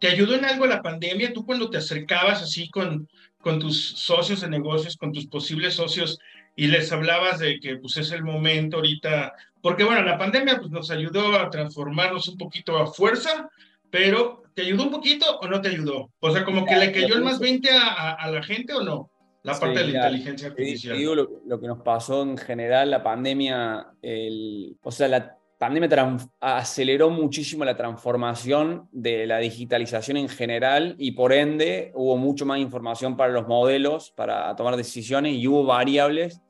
[0.00, 1.32] ¿te ayudó en algo la pandemia?
[1.32, 3.08] Tú cuando te acercabas así con,
[3.40, 6.18] con tus socios de negocios, con tus posibles socios,
[6.56, 10.70] y les hablabas de que pues es el momento ahorita, porque bueno, la pandemia pues,
[10.70, 13.48] nos ayudó a transformarnos un poquito a fuerza,
[13.90, 16.10] pero ¿te ayudó un poquito o no te ayudó?
[16.18, 19.10] O sea, como que le cayó el más 20 a, a la gente o no?
[19.42, 20.96] La parte de la inteligencia artificial.
[20.96, 27.10] digo lo, que nos pasó en general, la pandemia, el, o sea, la pandemia aceleró
[27.10, 33.16] muchísimo la transformación de la digitalización en general y por ende hubo mucho más información
[33.16, 36.40] para los modelos, para tomar decisiones y hubo variables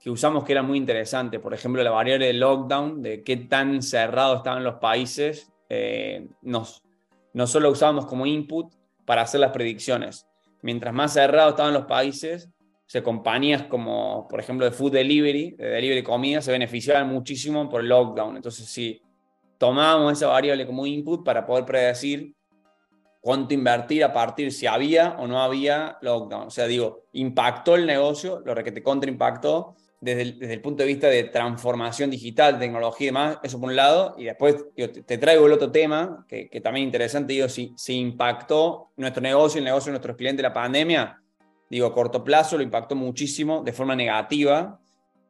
[0.00, 1.40] que usamos que eran muy interesantes.
[1.40, 6.82] Por ejemplo, la variable de lockdown, de qué tan cerrados estaban los países, eh, nos,
[7.32, 8.72] no solo usábamos como input
[9.04, 10.27] para hacer las predicciones,
[10.62, 12.48] mientras más cerrados estaban los países,
[12.86, 17.82] se compañías como, por ejemplo, de food delivery, de delivery comida, se beneficiaban muchísimo por
[17.82, 18.36] el lockdown.
[18.36, 19.02] Entonces, si
[19.58, 22.34] tomábamos esa variable como input para poder predecir
[23.20, 26.46] cuánto invertir a partir si había o no había lockdown.
[26.46, 30.82] O sea, digo, impactó el negocio, lo que te contraimpactó desde el, desde el punto
[30.82, 35.18] de vista de transformación digital, tecnología y demás, eso por un lado, y después te,
[35.18, 39.58] traigo el otro tema, que, que también es interesante, digo, si, si impactó nuestro negocio,
[39.58, 41.20] el negocio de nuestros clientes la pandemia,
[41.68, 44.80] digo, a corto plazo lo impactó muchísimo de forma negativa,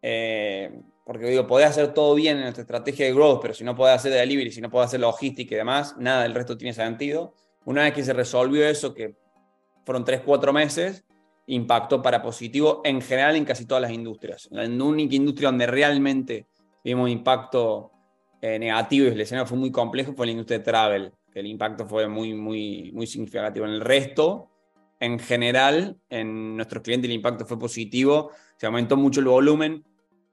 [0.02, 0.70] eh,
[1.04, 3.96] porque digo, podés hacer todo bien en nuestra estrategia de growth, pero si no podés
[3.96, 7.34] hacer delivery, si no podés hacer logística y demás, nada del resto tiene sentido.
[7.64, 9.14] Una vez que se resolvió eso, que
[9.86, 11.06] fueron 3, 4 meses,
[11.48, 14.48] impactó para positivo en general en casi todas las industrias.
[14.50, 16.46] La única industria donde realmente
[16.84, 17.90] vimos impacto
[18.40, 21.46] eh, negativo y el escenario fue muy complejo fue la industria de travel, que el
[21.46, 23.64] impacto fue muy, muy, muy significativo.
[23.64, 24.50] En el resto,
[25.00, 29.84] en general, en nuestros clientes el impacto fue positivo, se aumentó mucho el volumen,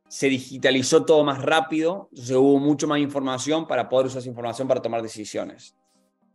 [0.09, 4.67] se digitalizó todo más rápido, entonces hubo mucho más información para poder usar esa información
[4.67, 5.75] para tomar decisiones.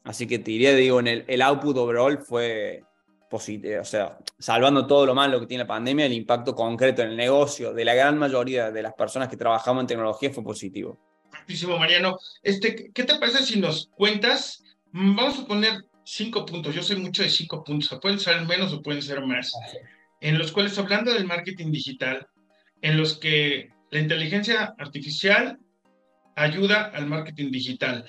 [0.05, 2.83] Así que te diría, digo, en el, el output overall fue,
[3.31, 7.17] o sea, salvando todo lo malo que tiene la pandemia, el impacto concreto en el
[7.17, 10.99] negocio de la gran mayoría de las personas que trabajamos en tecnología fue positivo.
[11.41, 12.19] Muchísimo, Mariano.
[12.43, 14.65] Este, ¿Qué te parece si nos cuentas?
[14.93, 18.73] Mm, vamos a poner cinco puntos, yo soy mucho de cinco puntos, pueden ser menos
[18.73, 19.53] o pueden ser más,
[20.21, 22.27] en los cuales hablando del marketing digital,
[22.83, 25.59] en los que la inteligencia artificial
[26.35, 28.05] ayuda al marketing digital,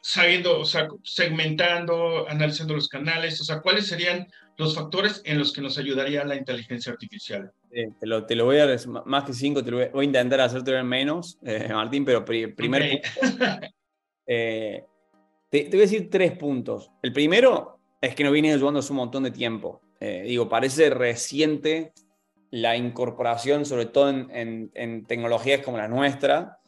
[0.00, 5.52] sabiendo, o sea, segmentando, analizando los canales, o sea, ¿cuáles serían los factores en los
[5.52, 7.52] que nos ayudaría la inteligencia artificial?
[7.70, 8.68] te, lo, te, lo, voy a
[9.04, 13.66] más que cinco, te lo voy, a intentar hacerte menos, eh, Martín, pero primer punto.
[14.26, 14.84] Eh,
[15.50, 16.90] te, voy a decir tres puntos.
[17.02, 19.82] El primero es que nos viene ayudando hace un montón de tiempo.
[20.00, 21.92] Eh, digo, parece reciente
[22.50, 26.58] la incorporación, sobre todo en, en, tecnologías como la nuestra,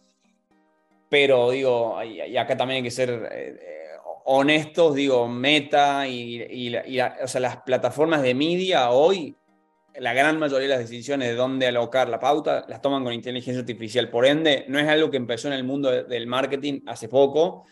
[1.09, 3.86] pero digo, y, acá también hay que ser eh,
[4.27, 9.37] honestos, digo, Meta y, y o sea, las plataformas de media hoy,
[9.99, 13.61] la gran mayoría de las decisiones de dónde alocar la pauta las toman con inteligencia
[13.61, 14.11] artificial.
[14.11, 17.65] Por ende, no es algo que empezó en el mundo del marketing hace poco,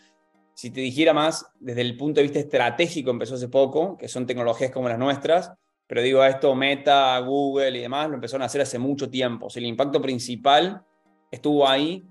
[0.55, 4.25] si te dijera más, desde el punto de vista estratégico empezó hace poco, que son
[4.25, 5.51] tecnologías como las nuestras,
[5.85, 9.49] pero digo, esto Meta, Google y demás lo empezaron a hacer hace mucho tiempo.
[9.53, 10.81] el impacto principal
[11.29, 12.07] estuvo ahí.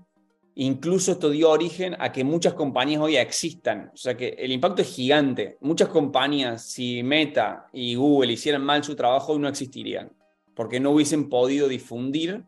[0.55, 3.91] Incluso esto dio origen a que muchas compañías hoy existan.
[3.93, 5.57] O sea que el impacto es gigante.
[5.59, 10.11] Muchas compañías, si Meta y Google hicieran mal su trabajo, hoy no existirían.
[10.55, 12.45] Porque no hubiesen podido difundir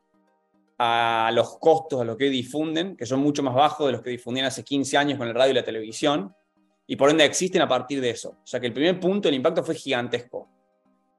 [0.77, 4.11] a los costos a los que difunden, que son mucho más bajos de los que
[4.11, 6.33] difundían hace 15 años con el radio y la televisión,
[6.85, 8.37] y por ende existen a partir de eso.
[8.43, 10.47] O sea que el primer punto, el impacto fue gigantesco,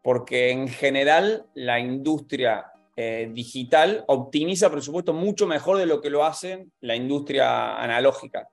[0.03, 2.67] porque en general la industria
[3.01, 8.49] eh, digital optimiza presupuesto mucho mejor de lo que lo hace la industria analógica,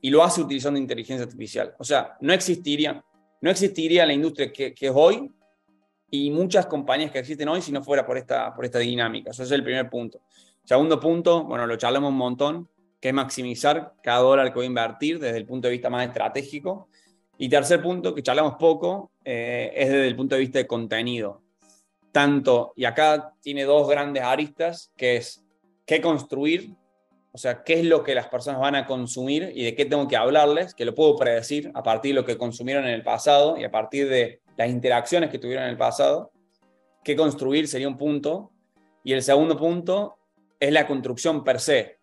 [0.00, 1.74] y lo hace utilizando inteligencia artificial.
[1.78, 3.04] O sea, no existiría,
[3.42, 5.30] no existiría la industria que, es hoy
[6.10, 9.32] y muchas compañías que existen hoy si no fuera por esta, por esta dinámica.
[9.32, 10.22] Eso es el primer punto.
[10.64, 12.70] Segundo punto, bueno, lo charlamos un montón,
[13.02, 16.06] que es maximizar cada dólar que voy a invertir desde el punto de vista más
[16.06, 16.88] estratégico.
[17.36, 21.42] Y tercer punto, que charlamos poco, eh, es desde el punto de vista de contenido.
[22.12, 25.44] Tanto, y acá tiene dos grandes aristas, que es
[25.86, 26.74] qué construir,
[27.32, 30.08] o sea, qué es lo que las personas van a consumir y de qué tengo
[30.08, 33.56] que hablarles, que lo puedo predecir a partir de lo que consumieron en el pasado
[33.56, 36.32] y a partir de las interacciones que tuvieron en el pasado.
[37.04, 38.50] Qué construir sería un punto.
[39.04, 40.18] Y el segundo punto
[40.58, 41.98] es la construcción per se,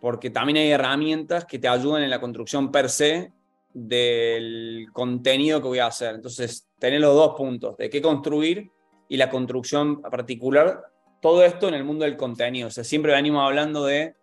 [0.00, 3.32] porque también hay herramientas que te ayudan en la construcción per se
[3.72, 6.14] del contenido que voy a hacer.
[6.14, 8.70] Entonces, tener los dos puntos, de qué construir
[9.10, 10.84] y la construcción particular,
[11.20, 12.68] todo esto en el mundo del contenido.
[12.68, 14.14] O sea, siempre venimos hablando de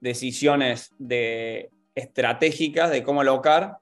[0.00, 3.78] decisiones de estratégicas, de cómo alocar.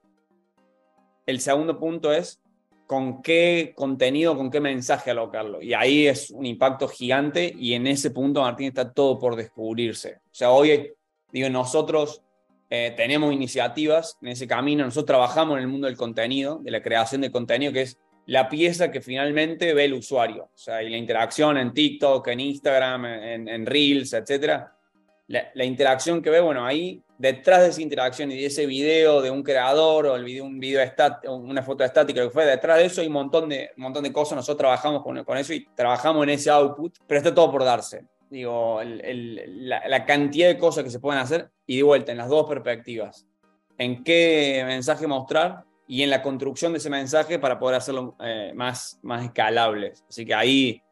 [1.24, 2.42] El segundo punto es
[2.87, 5.62] con qué contenido, con qué mensaje alocarlo.
[5.62, 10.16] Y ahí es un impacto gigante y en ese punto, Martín, está todo por descubrirse.
[10.26, 10.92] O sea, hoy,
[11.33, 12.22] digo, nosotros
[12.68, 16.83] eh, tenemos iniciativas en ese camino, nosotros trabajamos en el mundo del contenido, de la
[16.83, 20.45] creación de contenido, que es la pieza que finalmente ve el usuario.
[20.45, 24.77] O sea, y la interacción en TikTok, en Instagram, en, Reels, etcétera.
[25.27, 29.23] La, la interacción que ve, bueno, ahí detrás de esa interacción y de ese video
[29.23, 30.83] de un creador o el video, un video
[31.29, 34.13] una foto estática, lo que fue, detrás de eso hay un montón de, montón de
[34.13, 37.65] cosas, nosotros trabajamos con, con, eso y trabajamos en ese output, pero está todo por
[37.65, 38.05] darse.
[38.31, 42.49] Digo, la, cantidad de cosas que se pueden hacer y de vuelta en las dos
[42.49, 43.27] perspectivas.
[43.79, 48.53] En qué mensaje mostrar y en la construcción de ese mensaje para poder hacerlo eh,
[48.55, 49.92] más, más escalable.
[50.09, 50.83] Así que ahí,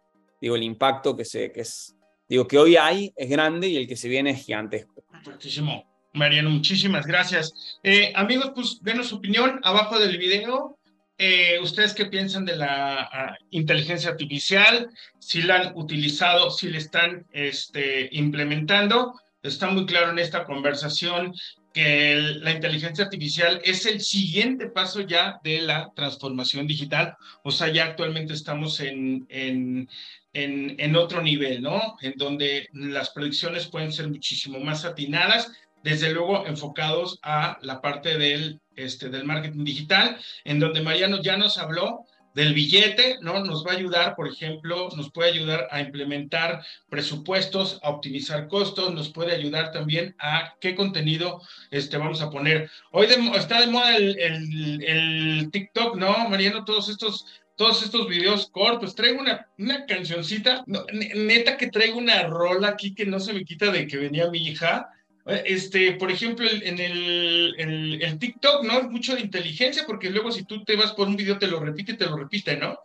[0.41, 1.97] digo, el impacto que, se, que es,
[2.29, 5.05] digo, que hoy hay es grande y el que se viene es gigantesco.
[5.25, 5.89] Muchísimo.
[6.15, 7.79] Mariano, muchísimas gracias.
[7.83, 10.79] Eh, amigos, pues denos su opinión abajo del video.
[11.17, 14.91] Eh, ¿Ustedes qué piensan de la ah, inteligencia artificial?
[15.19, 19.15] Si la han utilizado, si la están este, implementando.
[19.43, 21.33] Está muy claro en esta conversación
[21.73, 27.17] que la inteligencia artificial es el siguiente paso ya de la transformación digital.
[27.43, 29.89] O sea, ya actualmente estamos en, en,
[30.33, 31.97] en, en otro nivel, ¿no?
[32.01, 35.51] En donde las predicciones pueden ser muchísimo más atinadas
[35.83, 41.37] desde luego enfocados a la parte del, este, del marketing digital, en donde Mariano ya
[41.37, 43.45] nos habló del billete, ¿no?
[43.45, 48.95] Nos va a ayudar, por ejemplo, nos puede ayudar a implementar presupuestos, a optimizar costos,
[48.95, 52.71] nos puede ayudar también a qué contenido este, vamos a poner.
[52.91, 53.07] Hoy
[53.37, 56.29] está de moda el, TikTok, ¿no?
[56.29, 57.27] Mariano, todos estos,
[57.57, 58.95] todos estos videos cortos.
[58.95, 63.71] Traigo una, una cancioncita, neta que traigo una rola aquí que no se me quita
[63.71, 64.91] de que venía mi hija
[65.27, 67.55] este, por ejemplo, en el,
[68.03, 68.83] el, TikTok, ¿no?
[68.91, 71.95] Mucho de inteligencia, porque luego si tú te vas por un video te lo repite,
[71.95, 72.79] te lo repite, ¿no?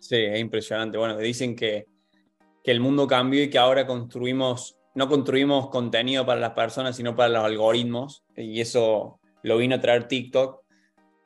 [0.00, 0.98] Sí, es impresionante.
[0.98, 1.86] Bueno, dicen que,
[2.62, 7.14] que el mundo cambió y que ahora construimos, no construimos contenido para las personas, sino
[7.14, 10.60] para los algoritmos, y eso lo vino a traer TikTok.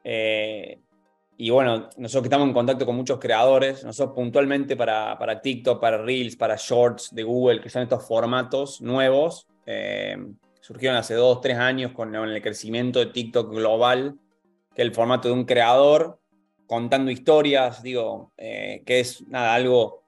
[0.04, 0.78] Eh,
[1.38, 5.80] y bueno, nosotros que estamos en contacto con muchos creadores, nosotros puntualmente para, para TikTok,
[5.80, 10.16] para Reels, para Shorts de Google, que son estos formatos nuevos, eh,
[10.60, 14.18] surgieron hace dos, tres años con el crecimiento de TikTok global,
[14.74, 16.18] que es el formato de un creador
[16.66, 20.04] contando historias, digo, eh, que es nada, algo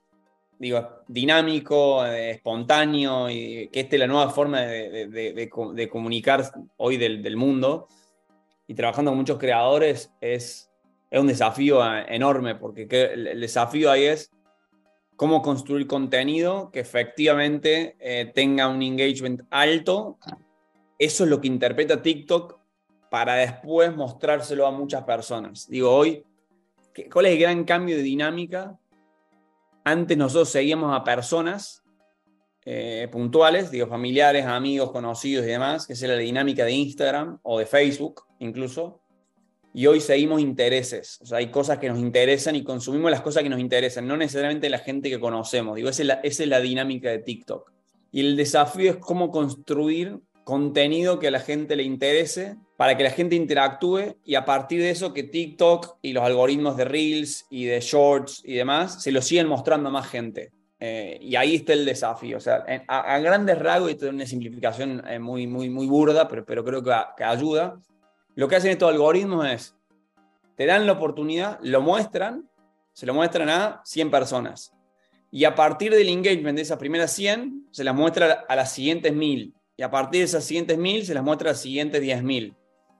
[0.58, 6.96] digo, dinámico, eh, espontáneo, y que esta es la nueva forma de, de, comunicar hoy
[6.96, 7.88] del, mundo.
[8.66, 10.70] Y trabajando con muchos creadores es
[11.10, 14.30] es un desafío eh, enorme, porque el desafío ahí es
[15.20, 20.18] cómo construir contenido que efectivamente eh, tenga un engagement alto.
[20.98, 22.58] Eso es lo que interpreta TikTok
[23.10, 25.68] para después mostrárselo a muchas personas.
[25.68, 26.24] Digo, hoy,
[27.12, 28.78] ¿cuál es el gran cambio de dinámica?
[29.84, 31.84] Antes nosotros seguíamos a personas
[32.64, 37.58] eh, puntuales, digo, familiares, amigos, conocidos y demás, que es la dinámica de Instagram o
[37.58, 38.99] de Facebook incluso
[39.72, 41.18] y hoy seguimos intereses.
[41.22, 44.16] O sea, hay cosas que nos interesan y consumimos las cosas que nos interesan, no
[44.16, 45.76] necesariamente la gente que conocemos.
[45.76, 47.70] Digo, esa es la, dinámica de TikTok.
[48.12, 53.04] Y el desafío es cómo construir contenido que a la gente le interese para que
[53.04, 57.46] la gente interactúe y a partir de eso que TikTok y los algoritmos de Reels
[57.50, 60.50] y de Shorts y demás se lo siguen mostrando a más gente.
[60.80, 62.38] Eh, y ahí está el desafío.
[62.38, 66.44] O sea, a, grandes rasgos, esto es una simplificación eh, muy, muy, muy burda, pero,
[66.44, 67.78] pero creo que, que ayuda
[68.40, 69.76] lo que hacen estos algoritmos es,
[70.56, 72.48] te dan la oportunidad, lo muestran,
[72.94, 74.72] se lo muestran a 100 personas.
[75.30, 79.12] Y a partir del engagement de esas primeras 100, se las muestra a las siguientes
[79.12, 79.52] 1000.
[79.76, 82.56] Y a partir de esas siguientes 1000, se las muestra a las siguientes 10.000.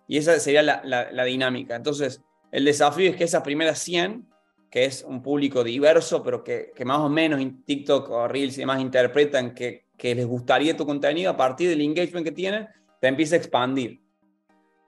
[0.08, 1.74] Y esa sería la, dinámica.
[1.74, 2.20] Entonces,
[2.52, 4.28] el desafío es que esas primeras 100,
[4.70, 8.60] que es un público diverso, pero que, más o menos en TikTok o Reels y
[8.60, 12.68] demás interpretan que, que les gustaría tu contenido, a partir del engagement que tienen,
[13.00, 14.02] te empieza a expandir.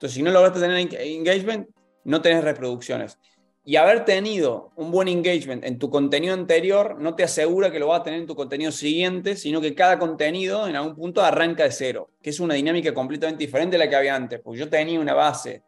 [0.03, 1.69] Entonces, si no lograste tener engagement,
[2.03, 3.17] no tenés reproducciones.
[3.63, 7.87] Y haber tenido un buen engagement en tu contenido anterior no te asegura que lo
[7.87, 11.63] vas a tener en tu contenido siguiente, sino que cada contenido en algún punto arranca
[11.63, 14.41] de cero, que es una dinámica completamente diferente a la que había antes.
[14.41, 15.63] Porque yo tenía una base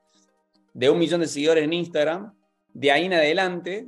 [0.74, 2.34] de un millón de seguidores en Instagram,
[2.74, 3.88] de ahí en adelante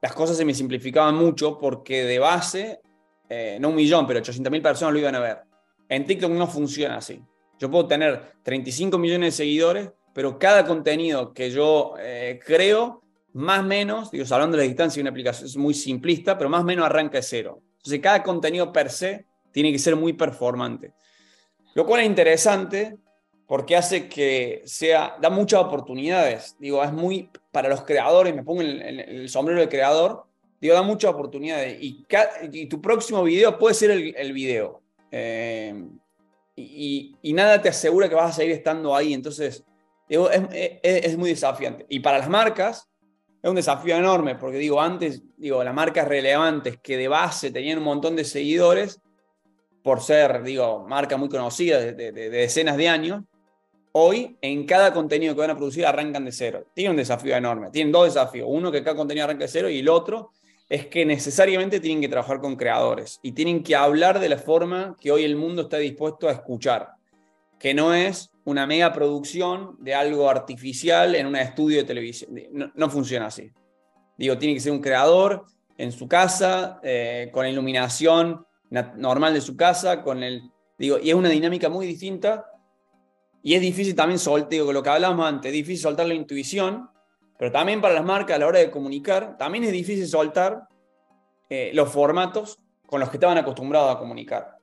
[0.00, 2.80] las cosas se me simplificaban mucho porque de base,
[3.28, 5.42] eh, no un millón, pero 800 mil personas lo iban a ver.
[5.90, 7.22] En TikTok no funciona así.
[7.58, 13.02] Yo puedo tener 35 millones de seguidores, pero cada contenido que yo eh, creo,
[13.32, 16.62] más o menos, digo, hablando de la distancia, una aplicación es muy simplista, pero más
[16.62, 17.60] o menos arranca de cero.
[17.78, 20.94] Entonces, cada contenido per se tiene que ser muy performante.
[21.74, 22.96] Lo cual es interesante
[23.46, 26.56] porque hace que sea, da muchas oportunidades.
[26.58, 30.24] Digo, es muy, para los creadores, me pongo el, sombrero del creador,
[30.60, 31.78] digo, da muchas oportunidades.
[31.80, 32.04] Y,
[32.66, 34.82] tu próximo video puede ser el, el video.
[35.10, 35.74] Eh,
[36.58, 39.14] y, nada te asegura que vas a seguir estando ahí.
[39.14, 39.64] Entonces,
[40.08, 41.86] es, muy desafiante.
[41.88, 42.88] Y para las marcas,
[43.42, 47.78] es un desafío enorme, porque digo, antes, digo, las marcas relevantes que de base tenían
[47.78, 49.00] un montón de seguidores,
[49.82, 53.22] por ser, digo, marcas muy conocidas de, de, decenas de años,
[53.92, 56.64] hoy en cada contenido que van a producir arrancan de cero.
[56.74, 57.70] Tienen un desafío enorme.
[57.70, 58.48] Tienen dos desafíos.
[58.50, 60.32] Uno, que cada contenido arranca de cero, y el otro,
[60.68, 64.96] es que necesariamente tienen que trabajar con creadores y tienen que hablar de la forma
[65.00, 66.90] que hoy el mundo está dispuesto a escuchar,
[67.58, 72.30] que no es una mega producción de algo artificial en un estudio de televisión.
[72.74, 73.50] No, funciona así.
[74.18, 75.44] Digo, tiene que ser un creador
[75.78, 78.44] en su casa, eh, con la iluminación
[78.96, 80.50] normal de su casa, con el...
[80.76, 82.46] Digo, y es una dinámica muy distinta
[83.42, 86.88] y es difícil también soltar, digo, lo que hablábamos antes, es difícil soltar la intuición
[87.38, 90.68] pero también para las marcas a la hora de comunicar, también es difícil soltar
[91.48, 94.58] eh, los formatos con los que estaban acostumbrados a comunicar.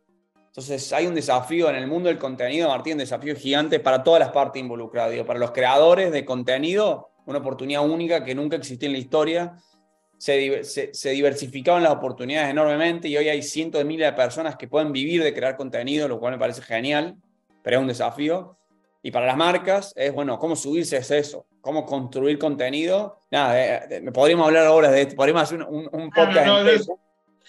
[0.48, 4.20] Entonces hay un desafío en el mundo del contenido, Martín, un desafío gigante para todas
[4.20, 5.18] las partes involucradas.
[5.26, 9.58] para los creadores de contenido, una oportunidad única que nunca existió en la historia.
[10.18, 14.68] Se, se, diversificaban las oportunidades enormemente y hoy hay cientos de miles de personas que
[14.68, 17.18] pueden vivir de crear contenido, lo cual me parece genial,
[17.62, 18.58] pero es un desafío.
[19.06, 23.22] Y para las marcas es, bueno, cómo subirse es eso, cómo construir contenido.
[23.30, 26.90] Nada, me podríamos hablar ahora de esto, podríamos hacer un, un podcast.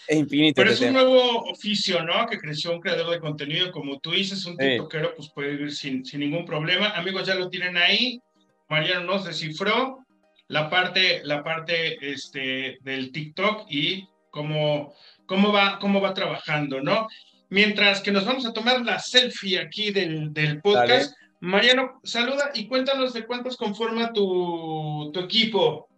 [0.07, 0.61] es, infinito.
[0.61, 2.27] Pero es un nuevo oficio, ¿no?
[2.27, 6.05] Que creció un creador de contenido, como tú dices, un tiktokero, pues puede vivir sin,
[6.05, 6.91] sin ningún problema.
[6.91, 8.21] Amigos, ya lo tienen ahí.
[8.69, 10.05] Mariano nos descifró
[10.49, 14.93] la parte, la parte este, del TikTok y cómo,
[15.25, 17.09] cómo, va, cómo va trabajando, ¿no?
[17.49, 21.17] Mientras que nos vamos a tomar la selfie aquí del, del podcast.
[21.41, 25.89] Mariano, saluda y cuéntanos de cuántos conforma tu, tu equipo.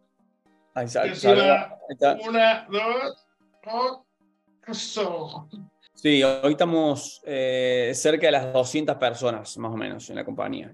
[0.75, 0.87] Ahí
[2.27, 3.27] Una, dos,
[3.65, 4.05] dos.
[5.95, 10.73] Sí, hoy estamos eh, cerca de las 200 personas, más o menos, en la compañía.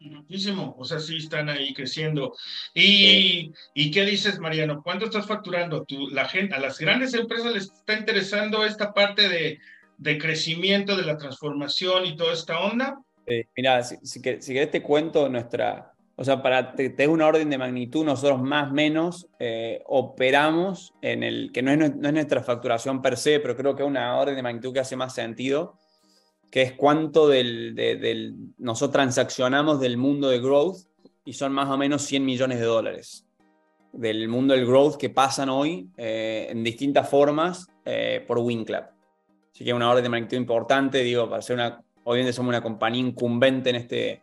[0.00, 2.34] Muchísimo, o sea, sí están ahí creciendo.
[2.74, 4.82] ¿Y, ¿y qué dices, Mariano?
[4.82, 5.84] ¿Cuánto estás facturando?
[5.84, 9.60] ¿Tú, la gente, ¿A las grandes empresas les está interesando esta parte de,
[9.98, 12.98] de crecimiento, de la transformación y toda esta onda?
[13.56, 17.58] Mira, si, si, si, querés te cuento nuestra, o sea, para tener una orden de
[17.58, 22.42] magnitud, nosotros más o menos eh, operamos en el, que no es, no es nuestra
[22.42, 25.78] facturación per se, pero creo que es una orden de magnitud que hace más sentido
[26.52, 30.80] que es cuánto del, del, nosotros transaccionamos del mundo de growth
[31.24, 33.26] y son más o menos 100 millones de dólares
[33.92, 38.84] del mundo del growth que pasan hoy eh, en distintas formas eh, por WinClub.
[39.50, 43.00] Así que una orden de magnitud importante, digo, para ser una, obviamente somos una compañía
[43.00, 44.22] incumbente en este,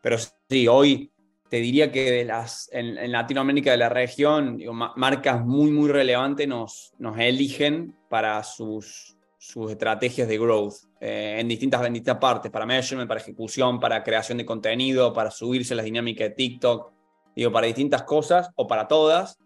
[0.00, 0.16] pero
[0.48, 1.12] sí, hoy
[1.48, 6.48] te diría que de las, en, Latinoamérica de la región, digo, marcas muy, muy relevantes
[6.48, 12.64] nos, nos eligen para sus, sus estrategias de growth eh, en, distintas, distintas partes, para
[12.64, 16.92] measurement, para ejecución, para creación de contenido, para subirse las dinámicas de TikTok,
[17.36, 19.38] digo, para distintas cosas o para todas,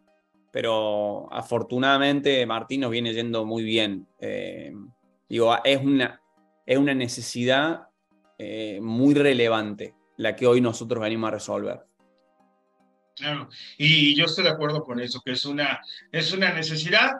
[0.53, 4.07] pero afortunadamente Martín nos viene yendo muy bien.
[4.21, 4.73] Eh,
[5.29, 6.21] digo, es una,
[6.67, 7.89] es una necesidad
[8.39, 11.87] eh, muy relevante la que hoy nosotros venimos a resolver.
[13.15, 13.49] Claro,
[13.79, 15.81] y yo estoy de acuerdo con eso, que es una,
[16.13, 17.13] es una necesidad.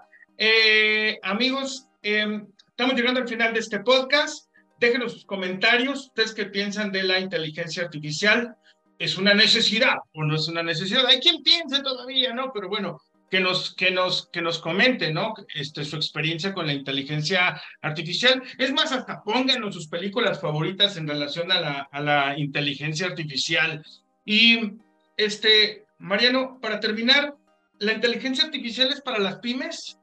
[1.23, 2.47] amigos, em,
[2.79, 4.51] Estamos llegando al final de este podcast.
[4.79, 6.09] Déjenos sus comentarios.
[6.09, 8.55] ¿Ustedes qué piensan de la inteligencia artificial?
[8.99, 11.07] ¿Es una necesidad o no es una necesidad?
[11.07, 12.53] Hay quien piense todavía, ¿no?
[12.53, 15.35] Pero bueno, que nos, que nos, que nos comenten, ¿no?
[15.55, 18.43] Este, su experiencia con la inteligencia artificial.
[18.59, 23.85] Es más, hasta pónganos sus películas favoritas en relación a la, a la inteligencia artificial.
[24.25, 24.73] Y,
[25.17, 27.35] este, Mariano, para terminar,
[27.79, 29.99] ¿la inteligencia artificial es para las pymes?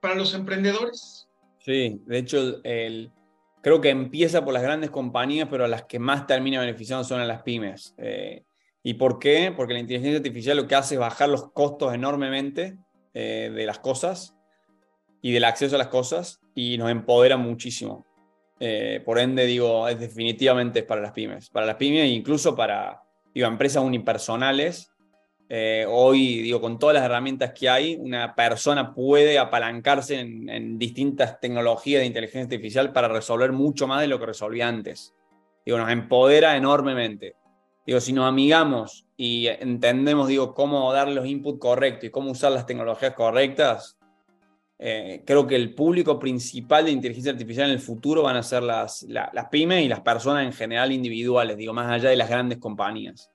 [0.00, 1.28] ¿Para los emprendedores?
[1.58, 3.10] Sí, de hecho, el,
[3.62, 7.24] creo que empieza por las grandes compañías, pero las que más termina beneficiando son a
[7.24, 7.94] las pymes.
[7.98, 8.44] Eh,
[8.86, 9.52] ¿Y por qué?
[9.56, 12.78] Porque la inteligencia artificial lo que hace es bajar los costos enormemente
[13.14, 14.36] eh, de las cosas
[15.20, 18.06] y del acceso a las cosas y nos empodera muchísimo.
[18.60, 21.50] Eh, por ende, digo, es definitivamente para las pymes.
[21.50, 23.02] Para las pymes e incluso para
[23.34, 24.92] digo, empresas unipersonales
[25.48, 31.40] eh, hoy, digo, con todas las herramientas que hay, una persona puede apalancarse en, distintas
[31.40, 35.12] tecnologías de inteligencia artificial para resolver mucho más de lo que resolvía antes.
[35.64, 37.34] Digo, nos empodera enormemente.
[37.86, 42.50] Digo, si nos amigamos y entendemos, digo, cómo dar los inputs correctos y cómo usar
[42.50, 43.96] las tecnologías correctas,
[44.78, 48.64] eh, creo que el público principal de inteligencia artificial en el futuro van a ser
[48.64, 52.58] las, las pymes y las personas en general individuales, digo, más allá de las grandes
[52.58, 53.30] compañías.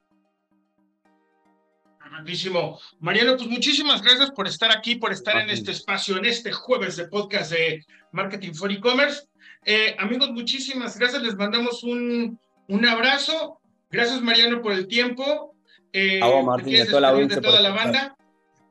[2.99, 6.97] Mariano, pues muchísimas gracias por estar aquí, por estar en este espacio, en este jueves
[6.97, 9.27] de podcast de Marketing for E-Commerce.
[9.63, 11.23] Eh, amigos, muchísimas gracias.
[11.23, 12.37] Les mandamos un,
[12.67, 13.60] un abrazo.
[13.91, 15.55] Gracias, Mariano, por el tiempo.
[15.93, 18.15] Eh, Martín, de toda, la, toda la banda.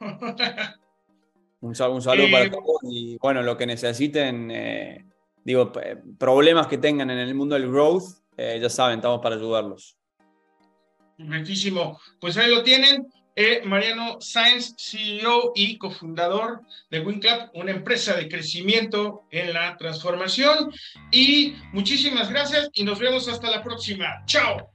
[1.60, 5.04] un, saludo, para eh, todos y bueno, lo que necesiten, eh,
[5.44, 5.72] digo,
[6.18, 8.04] problemas que tengan en el mundo del growth,
[8.38, 9.98] ya saben, estamos para ayudarlos.
[11.18, 12.00] Muchísimo.
[12.18, 13.06] Pues ahí lo tienen.
[13.36, 20.70] Eh, Mariano Sainz, CEO y cofundador de WinClub, una empresa de crecimiento en la transformación.
[21.10, 24.22] Y muchísimas gracias y nos vemos hasta la próxima.
[24.26, 24.70] Chao.